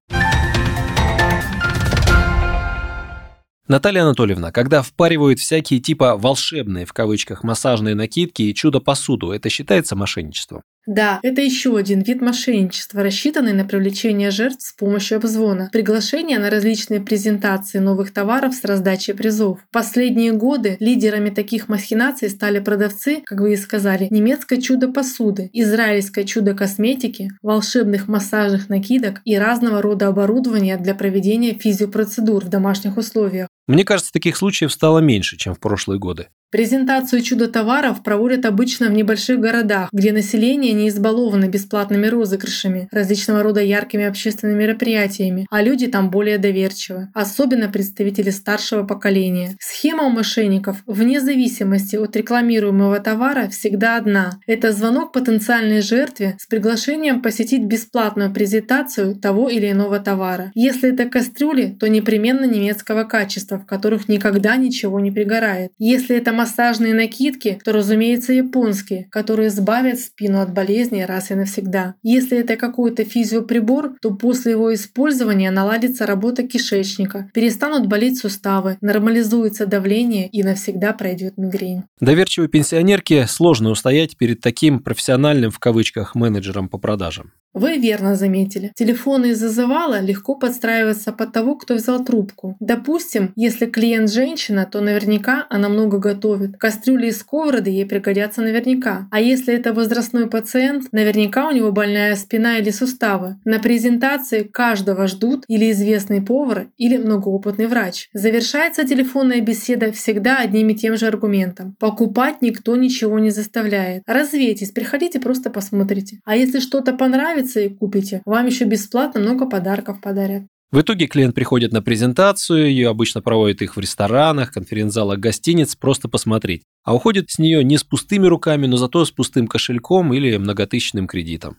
Наталья 3.69 4.03
Анатольевна, 4.03 4.53
когда 4.53 4.81
впаривают 4.81 5.41
всякие 5.41 5.81
типа 5.81 6.17
волшебные 6.17 6.87
в 6.87 6.93
кавычках 6.93 7.43
массажные 7.43 7.97
накидки 7.97 8.43
и 8.43 8.55
чудо-посуду, 8.55 9.33
это 9.33 9.51
считается 9.51 9.97
мошенничеством? 9.97 10.63
Да, 10.87 11.19
это 11.23 11.41
еще 11.43 11.77
один 11.77 12.03
вид 12.03 12.21
мошенничества, 12.21 13.03
рассчитанный 13.03 13.53
на 13.53 13.65
привлечение 13.65 14.31
жертв 14.31 14.63
с 14.67 14.73
помощью 14.73 15.19
обзвона, 15.19 15.69
приглашения 15.73 16.39
на 16.39 16.49
различные 16.49 17.01
презентации 17.01 17.79
новых 17.79 18.13
товаров 18.13 18.55
с 18.55 18.65
раздачей 18.65 19.15
призов. 19.15 19.59
В 19.69 19.73
последние 19.73 20.33
годы 20.33 20.77
лидерами 20.79 21.31
таких 21.31 21.69
махинаций 21.69 22.31
стали 22.31 22.61
продавцы, 22.61 23.23
как 23.25 23.41
вы 23.41 23.55
и 23.55 23.57
сказали, 23.57 24.07
немецкой 24.11 24.61
чудо-посуды, 24.61 25.51
израильской 25.53 26.25
чудо-косметики, 26.25 27.31
волшебных 27.43 28.07
массажных 28.07 28.69
накидок 28.69 29.21
и 29.25 29.37
разного 29.37 29.83
рода 29.83 30.07
оборудования 30.07 30.77
для 30.77 30.95
проведения 30.95 31.55
физиопроцедур 31.55 32.45
в 32.45 32.49
домашних 32.49 32.97
условиях. 32.97 33.49
Мне 33.67 33.85
кажется, 33.85 34.13
таких 34.13 34.37
случаев 34.37 34.73
стало 34.73 35.01
меньше, 35.01 35.37
чем 35.37 35.55
в 35.55 35.59
прошлые 35.59 35.99
годы. 35.99 36.29
Презентацию 36.57 37.21
чудо-товаров 37.21 38.03
проводят 38.03 38.47
обычно 38.47 38.87
в 38.89 38.93
небольших 38.93 39.39
городах, 39.39 39.91
где 39.93 40.11
население 40.11 40.73
не 40.73 40.89
избаловано 40.89 41.49
бесплатными 41.49 42.07
розыгрышами, 42.07 42.89
различного 42.91 43.43
рода 43.43 43.61
яркими 43.61 44.07
общественными 44.07 44.63
мероприятиями, 44.63 45.47
а 45.51 45.61
люди 45.61 45.87
там 45.87 46.09
более 46.09 46.39
доверчивы, 46.39 47.11
особенно 47.13 47.69
представители 47.69 48.31
старшего 48.31 48.85
поколения. 48.85 49.59
Схема 49.61 50.05
у 50.05 50.09
мошенников, 50.09 50.83
вне 50.87 51.21
зависимости 51.21 51.97
от 51.97 52.17
рекламируемого 52.17 53.01
товара, 53.01 53.49
всегда 53.51 53.99
одна. 53.99 54.41
Это 54.47 54.73
звонок 54.73 55.13
потенциальной 55.13 55.83
жертве 55.83 56.39
с 56.41 56.47
приглашением 56.47 57.21
посетить 57.21 57.65
бесплатную 57.65 58.33
презентацию 58.33 59.15
того 59.17 59.51
или 59.51 59.71
иного 59.71 59.99
товара. 59.99 60.53
Если 60.55 60.95
это 60.95 61.05
кастрюли, 61.05 61.77
то 61.79 61.87
непременно 61.87 62.47
немецкого 62.47 63.05
качества, 63.05 63.59
в 63.59 63.67
которых 63.67 64.09
никогда 64.09 64.57
ничего 64.57 65.01
не 65.01 65.11
пригорает. 65.11 65.73
Если 65.77 66.17
это 66.17 66.33
массажные 66.47 66.95
накидки, 66.95 67.59
то, 67.65 67.73
разумеется, 67.73 68.33
японские, 68.33 69.09
которые 69.11 69.49
избавят 69.49 69.99
спину 69.99 70.41
от 70.41 70.53
болезни 70.53 71.01
раз 71.01 71.33
и 71.33 71.35
навсегда. 71.35 71.97
Если 72.05 72.39
это 72.39 72.57
какой-то 72.57 73.05
физиоприбор, 73.05 73.95
то 74.01 74.15
после 74.15 74.53
его 74.53 74.73
использования 74.73 75.51
наладится 75.51 76.07
работа 76.07 76.47
кишечника, 76.47 77.29
перестанут 77.35 77.89
болеть 77.89 78.19
суставы, 78.19 78.79
нормализуется 78.81 79.67
давление 79.67 80.29
и 80.29 80.45
навсегда 80.45 80.93
пройдет 80.93 81.37
мигрень. 81.37 81.83
Доверчивой 82.01 82.47
пенсионерке 82.47 83.27
сложно 83.27 83.71
устоять 83.71 84.17
перед 84.17 84.41
таким 84.41 84.79
профессиональным 84.79 85.51
в 85.51 85.59
кавычках 85.59 86.15
менеджером 86.15 86.69
по 86.69 86.79
продажам. 86.79 87.33
Вы 87.57 87.79
верно 87.79 88.17
заметили. 88.17 88.71
Телефоны 88.75 89.31
из 89.31 89.39
зазывала 89.39 89.99
легко 90.01 90.35
подстраиваться 90.35 91.11
под 91.11 91.33
того, 91.33 91.57
кто 91.57 91.75
взял 91.75 92.05
трубку. 92.05 92.55
Допустим, 92.61 93.33
если 93.35 93.65
клиент 93.65 94.13
женщина, 94.13 94.69
то 94.71 94.83
наверняка 94.83 95.47
она 95.49 95.71
много 95.71 95.97
готовит. 95.97 96.59
Кастрюли 96.59 97.07
и 97.07 97.13
сковороды 97.13 97.71
ей 97.71 97.87
пригодятся 97.87 98.43
наверняка. 98.43 99.09
А 99.11 99.23
если 99.23 99.55
это 99.55 99.73
возрастной 99.73 100.29
пациент, 100.29 100.93
наверняка 100.93 101.49
у 101.49 101.53
него 101.53 101.73
больная 101.73 102.15
спина 102.17 102.59
или 102.59 102.69
суставы. 102.69 103.37
На 103.47 103.59
презентации 103.59 104.43
каждого 104.43 105.07
ждут 105.07 105.45
или 105.49 105.71
известный 105.71 106.21
повар, 106.21 106.69
или 106.77 106.99
многоопытный 106.99 107.69
врач. 107.69 108.11
Завершается 108.13 108.87
телефонная 108.87 109.41
беседа 109.41 109.93
всегда 109.93 110.41
одним 110.41 110.69
и 110.69 110.75
тем 110.75 110.99
же 110.99 111.07
аргументом. 111.07 111.75
Покупать 111.81 112.43
никто 112.43 112.77
ничего 112.77 113.19
не 113.19 113.31
заставляет. 113.31 114.03
Развейтесь, 114.07 114.73
приходите, 114.73 115.21
просто 115.21 115.49
посмотрите. 115.49 116.21
А 116.27 116.37
если 116.37 116.61
что-то 116.61 116.93
понравится, 116.93 117.46
понравится 117.47 117.61
и 117.61 117.69
купите, 117.69 118.23
вам 118.25 118.47
еще 118.47 118.65
бесплатно 118.65 119.21
много 119.21 119.47
подарков 119.49 120.01
подарят. 120.01 120.45
В 120.73 120.81
итоге 120.81 121.07
клиент 121.07 121.35
приходит 121.35 121.73
на 121.73 121.81
презентацию, 121.81 122.69
ее 122.69 122.89
обычно 122.89 123.23
проводят 123.23 123.63
их 123.63 123.77
в 123.77 123.81
ресторанах, 123.81 124.53
конференц-залах 124.53 125.21
гостиниц, 125.21 125.77
просто 125.77 126.09
посмотреть. 126.09 126.65
А 126.85 126.95
уходит 126.95 127.31
с 127.31 127.39
нее 127.39 127.63
не 127.63 127.79
с 127.79 127.85
пустыми 127.85 128.27
руками, 128.27 128.67
но 128.67 128.77
зато 128.77 129.05
с 129.05 129.13
пустым 129.13 129.47
кошельком 129.47 130.13
или 130.13 130.37
многотысячным 130.37 131.07
кредитом. 131.07 131.57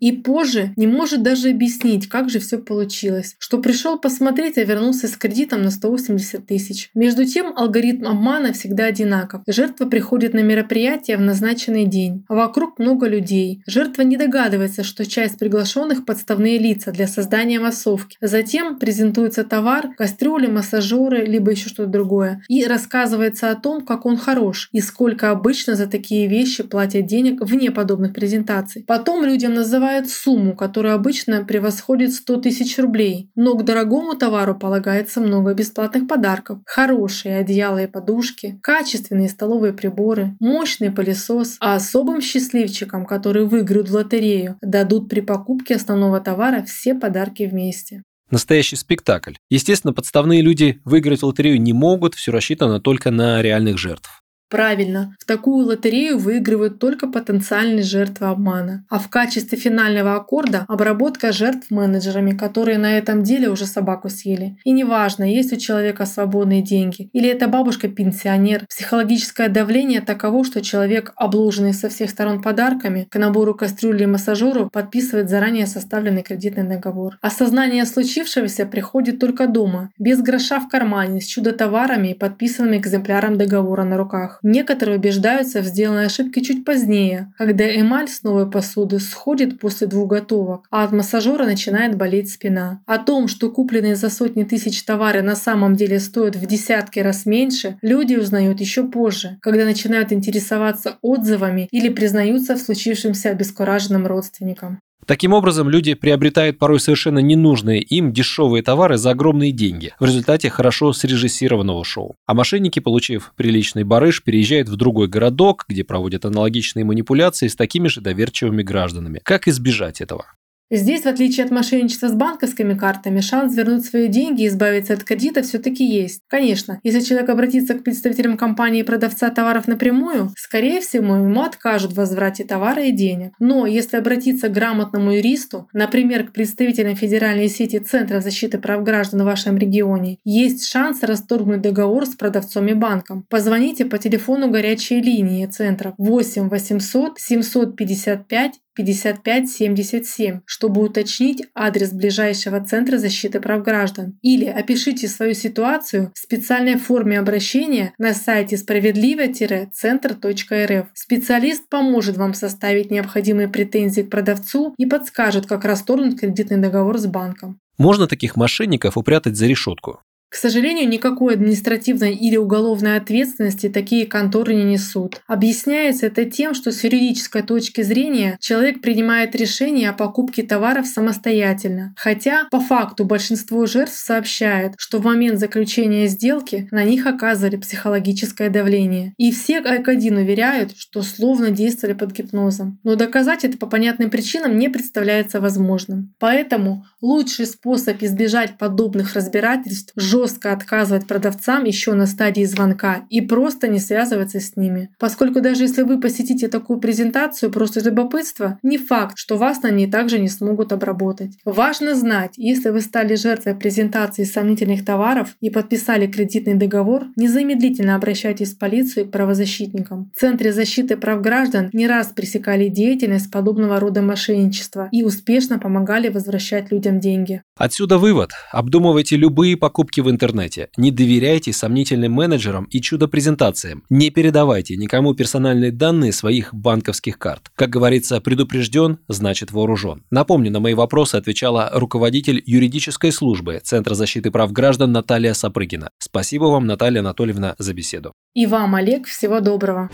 И 0.00 0.12
позже 0.12 0.72
не 0.76 0.86
может 0.86 1.22
даже 1.22 1.50
объяснить, 1.50 2.08
как 2.08 2.30
же 2.30 2.38
все 2.38 2.58
получилось, 2.58 3.36
что 3.38 3.58
пришел 3.58 3.98
посмотреть, 3.98 4.58
а 4.58 4.64
вернулся 4.64 5.08
с 5.08 5.16
кредитом 5.16 5.62
на 5.62 5.70
180 5.70 6.46
тысяч. 6.46 6.90
Между 6.94 7.24
тем, 7.24 7.52
алгоритм 7.56 8.06
обмана 8.06 8.52
всегда 8.52 8.86
одинаков. 8.86 9.42
Жертва 9.46 9.86
приходит 9.86 10.34
на 10.34 10.40
мероприятие 10.40 11.16
в 11.16 11.20
назначенный 11.20 11.84
день, 11.84 12.24
а 12.28 12.34
вокруг 12.34 12.78
много 12.78 13.08
людей. 13.08 13.62
Жертва 13.66 14.02
не 14.02 14.16
догадывается, 14.16 14.84
что 14.84 15.04
часть 15.04 15.38
приглашенных 15.38 16.04
подставные 16.04 16.58
лица 16.58 16.92
для 16.92 17.06
создания 17.06 17.58
массовки. 17.58 18.16
Затем 18.20 18.78
презентуется 18.78 19.44
товар, 19.44 19.94
кастрюли, 19.96 20.46
массажеры, 20.46 21.24
либо 21.24 21.50
еще 21.50 21.68
что-то 21.68 21.90
другое. 21.90 22.42
И 22.48 22.64
рассказывается 22.64 23.50
о 23.50 23.56
том, 23.56 23.84
как 23.84 24.06
он 24.06 24.16
хорош 24.16 24.68
и 24.72 24.80
сколько 24.80 25.30
обычно 25.30 25.74
за 25.74 25.86
такие 25.86 26.28
вещи 26.28 26.62
платят 26.62 27.06
денег 27.06 27.40
вне 27.40 27.70
подобных 27.70 28.12
презентаций. 28.12 28.84
Потом 28.86 29.24
людям 29.24 29.54
называют 29.54 29.87
называют 29.88 30.10
сумму, 30.10 30.54
которая 30.54 30.94
обычно 30.94 31.44
превосходит 31.44 32.12
100 32.12 32.36
тысяч 32.40 32.78
рублей, 32.78 33.30
но 33.34 33.54
к 33.54 33.64
дорогому 33.64 34.14
товару 34.14 34.54
полагается 34.54 35.20
много 35.20 35.54
бесплатных 35.54 36.06
подарков. 36.06 36.58
Хорошие 36.66 37.38
одеяла 37.38 37.82
и 37.84 37.86
подушки, 37.86 38.58
качественные 38.62 39.28
столовые 39.28 39.72
приборы, 39.72 40.36
мощный 40.40 40.90
пылесос, 40.90 41.56
а 41.60 41.74
особым 41.74 42.20
счастливчикам, 42.20 43.06
которые 43.06 43.46
выиграют 43.46 43.88
в 43.88 43.94
лотерею, 43.94 44.56
дадут 44.60 45.08
при 45.08 45.20
покупке 45.20 45.76
основного 45.76 46.20
товара 46.20 46.62
все 46.64 46.94
подарки 46.94 47.44
вместе. 47.44 48.02
Настоящий 48.30 48.76
спектакль. 48.76 49.34
Естественно, 49.48 49.94
подставные 49.94 50.42
люди 50.42 50.80
выиграть 50.84 51.22
лотерею 51.22 51.60
не 51.60 51.72
могут, 51.72 52.14
все 52.14 52.30
рассчитано 52.30 52.78
только 52.78 53.10
на 53.10 53.40
реальных 53.40 53.78
жертв. 53.78 54.22
Правильно, 54.48 55.14
в 55.18 55.26
такую 55.26 55.66
лотерею 55.66 56.18
выигрывают 56.18 56.78
только 56.78 57.06
потенциальные 57.06 57.82
жертвы 57.82 58.28
обмана. 58.28 58.84
А 58.88 58.98
в 58.98 59.08
качестве 59.08 59.58
финального 59.58 60.16
аккорда 60.16 60.64
обработка 60.68 61.32
жертв 61.32 61.70
менеджерами, 61.70 62.32
которые 62.32 62.78
на 62.78 62.96
этом 62.96 63.22
деле 63.22 63.50
уже 63.50 63.66
собаку 63.66 64.08
съели. 64.08 64.56
И 64.64 64.72
неважно, 64.72 65.24
есть 65.24 65.52
у 65.52 65.56
человека 65.56 66.06
свободные 66.06 66.62
деньги 66.62 67.10
или 67.12 67.28
это 67.28 67.48
бабушка-пенсионер, 67.48 68.66
психологическое 68.66 69.48
давление 69.48 70.00
таково, 70.00 70.44
что 70.44 70.62
человек, 70.62 71.12
обложенный 71.16 71.74
со 71.74 71.88
всех 71.88 72.10
сторон 72.10 72.42
подарками, 72.42 73.06
к 73.10 73.18
набору 73.18 73.54
кастрюли 73.54 74.04
и 74.04 74.06
массажеру 74.06 74.70
подписывает 74.70 75.28
заранее 75.28 75.66
составленный 75.66 76.22
кредитный 76.22 76.64
договор. 76.64 77.18
Осознание 77.20 77.84
случившегося 77.84 78.66
приходит 78.66 79.18
только 79.18 79.46
дома, 79.46 79.90
без 79.98 80.22
гроша 80.22 80.60
в 80.60 80.68
кармане, 80.68 81.20
с 81.20 81.26
чудо-товарами 81.26 82.08
и 82.08 82.14
подписанным 82.14 82.76
экземпляром 82.76 83.36
договора 83.36 83.84
на 83.84 83.96
руках. 83.96 84.37
Некоторые 84.42 84.98
убеждаются 84.98 85.60
в 85.60 85.64
сделанной 85.64 86.06
ошибке 86.06 86.40
чуть 86.42 86.64
позднее, 86.64 87.32
когда 87.36 87.64
эмаль 87.74 88.08
с 88.08 88.22
новой 88.22 88.50
посуды 88.50 88.98
сходит 88.98 89.58
после 89.58 89.86
двух 89.86 90.08
готовок, 90.08 90.66
а 90.70 90.84
от 90.84 90.92
массажера 90.92 91.44
начинает 91.44 91.96
болеть 91.96 92.30
спина. 92.30 92.80
О 92.86 92.98
том, 92.98 93.28
что 93.28 93.50
купленные 93.50 93.96
за 93.96 94.10
сотни 94.10 94.44
тысяч 94.44 94.82
товары 94.82 95.22
на 95.22 95.36
самом 95.36 95.76
деле 95.76 95.98
стоят 96.00 96.36
в 96.36 96.46
десятки 96.46 97.00
раз 97.00 97.26
меньше, 97.26 97.78
люди 97.82 98.14
узнают 98.14 98.60
еще 98.60 98.84
позже, 98.84 99.38
когда 99.40 99.64
начинают 99.64 100.12
интересоваться 100.12 100.98
отзывами 101.02 101.68
или 101.70 101.88
признаются 101.88 102.54
в 102.54 102.58
случившемся 102.58 103.30
обескураженным 103.30 104.06
родственникам. 104.06 104.80
Таким 105.08 105.32
образом, 105.32 105.70
люди 105.70 105.94
приобретают 105.94 106.58
порой 106.58 106.78
совершенно 106.80 107.20
ненужные 107.20 107.80
им 107.80 108.12
дешевые 108.12 108.62
товары 108.62 108.98
за 108.98 109.12
огромные 109.12 109.52
деньги 109.52 109.94
в 109.98 110.04
результате 110.04 110.50
хорошо 110.50 110.92
срежиссированного 110.92 111.82
шоу. 111.82 112.16
А 112.26 112.34
мошенники, 112.34 112.78
получив 112.78 113.32
приличный 113.34 113.84
барыш, 113.84 114.22
переезжают 114.22 114.68
в 114.68 114.76
другой 114.76 115.08
городок, 115.08 115.64
где 115.66 115.82
проводят 115.82 116.26
аналогичные 116.26 116.84
манипуляции 116.84 117.48
с 117.48 117.56
такими 117.56 117.88
же 117.88 118.02
доверчивыми 118.02 118.62
гражданами. 118.62 119.22
Как 119.24 119.48
избежать 119.48 120.02
этого? 120.02 120.26
Здесь, 120.70 121.02
в 121.02 121.06
отличие 121.06 121.46
от 121.46 121.50
мошенничества 121.50 122.08
с 122.08 122.12
банковскими 122.12 122.74
картами, 122.74 123.20
шанс 123.20 123.56
вернуть 123.56 123.86
свои 123.86 124.08
деньги 124.08 124.42
и 124.42 124.48
избавиться 124.48 124.92
от 124.92 125.02
кредита 125.02 125.42
все-таки 125.42 125.84
есть. 125.84 126.20
Конечно, 126.28 126.78
если 126.82 127.00
человек 127.00 127.30
обратится 127.30 127.74
к 127.74 127.82
представителям 127.82 128.36
компании 128.36 128.82
продавца 128.82 129.30
товаров 129.30 129.66
напрямую, 129.66 130.30
скорее 130.36 130.80
всего, 130.80 131.16
ему 131.16 131.42
откажут 131.42 131.92
в 131.92 131.96
возврате 131.96 132.44
товара 132.44 132.84
и 132.84 132.92
денег. 132.92 133.32
Но 133.38 133.66
если 133.66 133.96
обратиться 133.96 134.48
к 134.48 134.52
грамотному 134.52 135.12
юристу, 135.12 135.68
например, 135.72 136.26
к 136.26 136.32
представителям 136.32 136.96
федеральной 136.96 137.48
сети 137.48 137.78
Центров 137.78 138.22
защиты 138.22 138.58
прав 138.58 138.82
граждан 138.82 139.22
в 139.22 139.24
вашем 139.24 139.56
регионе, 139.56 140.18
есть 140.24 140.68
шанс 140.68 141.02
расторгнуть 141.02 141.62
договор 141.62 142.04
с 142.04 142.14
продавцом 142.14 142.66
и 142.66 142.74
банком. 142.74 143.24
Позвоните 143.30 143.86
по 143.86 143.96
телефону 143.96 144.50
горячей 144.50 145.00
линии 145.00 145.46
центров 145.46 145.94
8 145.96 146.48
800 146.48 147.18
755 147.18 148.52
5577, 148.78 150.40
чтобы 150.44 150.82
уточнить 150.82 151.48
адрес 151.52 151.92
ближайшего 151.92 152.64
Центра 152.64 152.98
защиты 152.98 153.40
прав 153.40 153.64
граждан. 153.64 154.16
Или 154.22 154.44
опишите 154.44 155.08
свою 155.08 155.34
ситуацию 155.34 156.12
в 156.14 156.18
специальной 156.18 156.78
форме 156.78 157.18
обращения 157.18 157.92
на 157.98 158.14
сайте 158.14 158.56
справедливо-центр.рф. 158.56 160.86
Специалист 160.94 161.68
поможет 161.68 162.16
вам 162.16 162.34
составить 162.34 162.92
необходимые 162.92 163.48
претензии 163.48 164.02
к 164.02 164.10
продавцу 164.10 164.74
и 164.78 164.86
подскажет, 164.86 165.46
как 165.46 165.64
расторгнуть 165.64 166.20
кредитный 166.20 166.58
договор 166.58 166.98
с 166.98 167.06
банком. 167.06 167.58
Можно 167.78 168.06
таких 168.06 168.36
мошенников 168.36 168.96
упрятать 168.96 169.36
за 169.36 169.46
решетку. 169.46 170.02
К 170.30 170.34
сожалению, 170.34 170.88
никакой 170.88 171.34
административной 171.34 172.14
или 172.14 172.36
уголовной 172.36 172.96
ответственности 172.96 173.70
такие 173.70 174.06
конторы 174.06 174.54
не 174.54 174.64
несут. 174.64 175.22
Объясняется 175.26 176.06
это 176.06 176.26
тем, 176.26 176.54
что 176.54 176.70
с 176.70 176.84
юридической 176.84 177.42
точки 177.42 177.80
зрения 177.80 178.36
человек 178.38 178.82
принимает 178.82 179.34
решение 179.34 179.88
о 179.88 179.94
покупке 179.94 180.42
товаров 180.42 180.86
самостоятельно. 180.86 181.94
Хотя, 181.96 182.46
по 182.50 182.60
факту, 182.60 183.04
большинство 183.04 183.64
жертв 183.64 183.96
сообщает, 183.96 184.74
что 184.76 184.98
в 184.98 185.04
момент 185.04 185.38
заключения 185.38 186.06
сделки 186.08 186.68
на 186.70 186.84
них 186.84 187.06
оказывали 187.06 187.56
психологическое 187.56 188.50
давление. 188.50 189.14
И 189.16 189.32
все 189.32 189.62
как 189.62 189.88
один 189.88 190.18
уверяют, 190.18 190.76
что 190.76 191.02
словно 191.02 191.50
действовали 191.50 191.94
под 191.94 192.12
гипнозом. 192.12 192.78
Но 192.84 192.96
доказать 192.96 193.44
это 193.44 193.56
по 193.56 193.66
понятным 193.66 194.10
причинам 194.10 194.58
не 194.58 194.68
представляется 194.68 195.40
возможным. 195.40 196.14
Поэтому 196.18 196.84
лучший 197.00 197.46
способ 197.46 198.02
избежать 198.02 198.58
подобных 198.58 199.14
разбирательств– 199.14 199.92
жестко 200.18 200.52
отказывать 200.52 201.06
продавцам 201.06 201.64
еще 201.64 201.94
на 201.94 202.06
стадии 202.06 202.44
звонка 202.44 203.06
и 203.08 203.20
просто 203.20 203.68
не 203.68 203.78
связываться 203.78 204.40
с 204.40 204.56
ними. 204.56 204.90
Поскольку 204.98 205.40
даже 205.40 205.64
если 205.64 205.82
вы 205.82 206.00
посетите 206.00 206.48
такую 206.48 206.80
презентацию 206.80 207.52
просто 207.52 207.80
из 207.80 207.86
любопытства, 207.86 208.58
не 208.62 208.78
факт, 208.78 209.14
что 209.16 209.36
вас 209.36 209.62
на 209.62 209.70
ней 209.70 209.90
также 209.90 210.18
не 210.18 210.28
смогут 210.28 210.72
обработать. 210.72 211.32
Важно 211.44 211.94
знать, 211.94 212.32
если 212.36 212.70
вы 212.70 212.80
стали 212.80 213.14
жертвой 213.14 213.54
презентации 213.54 214.24
сомнительных 214.24 214.84
товаров 214.84 215.36
и 215.40 215.50
подписали 215.50 216.06
кредитный 216.06 216.54
договор, 216.54 217.04
незамедлительно 217.16 217.94
обращайтесь 217.94 218.54
в 218.54 218.58
полицию 218.58 219.04
и 219.04 219.08
к 219.08 219.12
правозащитникам. 219.12 220.10
В 220.16 220.20
Центре 220.20 220.52
защиты 220.52 220.96
прав 220.96 221.20
граждан 221.20 221.70
не 221.72 221.86
раз 221.86 222.08
пресекали 222.08 222.68
деятельность 222.68 223.30
подобного 223.30 223.78
рода 223.78 224.02
мошенничества 224.02 224.88
и 224.90 225.04
успешно 225.04 225.58
помогали 225.58 226.08
возвращать 226.08 226.72
людям 226.72 226.98
деньги. 226.98 227.42
Отсюда 227.58 227.98
вывод. 227.98 228.30
Обдумывайте 228.52 229.16
любые 229.16 229.56
покупки 229.56 230.00
в 230.00 230.08
интернете. 230.08 230.68
Не 230.76 230.92
доверяйте 230.92 231.52
сомнительным 231.52 232.12
менеджерам 232.12 232.64
и 232.70 232.80
чудо-презентациям. 232.80 233.82
Не 233.90 234.10
передавайте 234.10 234.76
никому 234.76 235.14
персональные 235.14 235.72
данные 235.72 236.12
своих 236.12 236.54
банковских 236.54 237.18
карт. 237.18 237.50
Как 237.56 237.68
говорится, 237.68 238.20
предупрежден, 238.20 239.00
значит 239.08 239.50
вооружен. 239.50 240.04
Напомню, 240.10 240.52
на 240.52 240.60
мои 240.60 240.74
вопросы 240.74 241.16
отвечала 241.16 241.70
руководитель 241.74 242.40
юридической 242.46 243.10
службы 243.10 243.60
Центра 243.64 243.94
защиты 243.94 244.30
прав 244.30 244.52
граждан 244.52 244.92
Наталья 244.92 245.34
Сапрыгина. 245.34 245.90
Спасибо 245.98 246.44
вам, 246.44 246.66
Наталья 246.66 247.00
Анатольевна, 247.00 247.56
за 247.58 247.74
беседу. 247.74 248.12
И 248.34 248.46
вам, 248.46 248.76
Олег, 248.76 249.06
всего 249.08 249.40
доброго. 249.40 249.90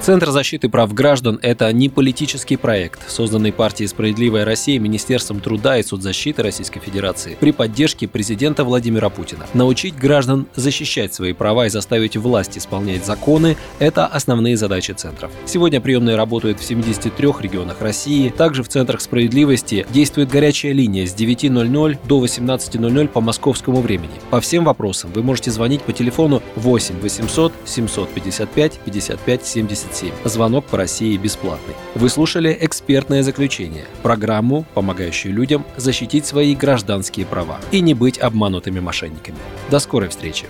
Центр 0.00 0.30
защиты 0.30 0.68
прав 0.68 0.94
граждан– 0.94 1.40
это 1.42 1.72
не 1.72 1.88
политический 1.88 2.56
проект, 2.56 3.10
созданный 3.10 3.52
партией 3.52 3.88
«Справедливая 3.88 4.44
Россия», 4.44 4.78
Министерством 4.78 5.40
труда 5.40 5.78
и 5.78 5.82
соцзащиты 5.82 6.44
Российской 6.44 6.78
Федерации 6.78 7.36
при 7.40 7.50
поддержке 7.50 8.06
президента 8.06 8.62
Владимира 8.62 9.08
Путина. 9.08 9.46
Научить 9.52 9.96
граждан 9.96 10.46
защищать 10.54 11.12
свои 11.12 11.32
права 11.32 11.66
и 11.66 11.70
заставить 11.70 12.16
власть 12.16 12.56
исполнять 12.56 13.04
законы– 13.04 13.56
это 13.80 14.06
основные 14.06 14.56
задачи 14.56 14.92
центров. 14.92 15.32
Сегодня 15.44 15.80
приемные 15.80 16.14
работают 16.14 16.60
в 16.60 16.64
73 16.64 17.28
регионах 17.40 17.80
России. 17.80 18.28
Также 18.28 18.62
в 18.62 18.68
центрах 18.68 19.00
справедливости 19.00 19.86
действует 19.90 20.28
горячая 20.28 20.72
линия 20.72 21.06
с 21.06 21.16
9.00 21.16 21.98
до 22.04 22.24
18.00 22.24 23.08
по 23.08 23.20
московскому 23.20 23.80
времени. 23.80 24.14
По 24.30 24.40
всем 24.40 24.66
вопросам 24.66 25.10
вы 25.12 25.24
можете 25.24 25.50
звонить 25.50 25.82
по 25.82 25.92
телефону 25.92 26.42
8 26.54 27.00
800 27.00 27.52
755 27.64 28.78
55 28.84 29.46
77 29.92 30.06
27. 30.06 30.12
Звонок 30.24 30.66
по 30.66 30.76
России 30.76 31.16
бесплатный. 31.16 31.74
Вы 31.94 32.08
слушали 32.08 32.56
«Экспертное 32.60 33.22
заключение»– 33.22 33.84
программу, 34.02 34.64
помогающую 34.74 35.32
людям 35.34 35.64
защитить 35.76 36.26
свои 36.26 36.54
гражданские 36.54 37.26
права 37.26 37.58
и 37.70 37.80
не 37.80 37.94
быть 37.94 38.18
обманутыми 38.18 38.80
мошенниками. 38.80 39.38
До 39.70 39.78
скорой 39.78 40.08
встречи. 40.08 40.46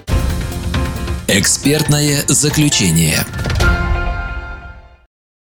«Экспертное 1.29 2.23
заключение» 2.29 3.19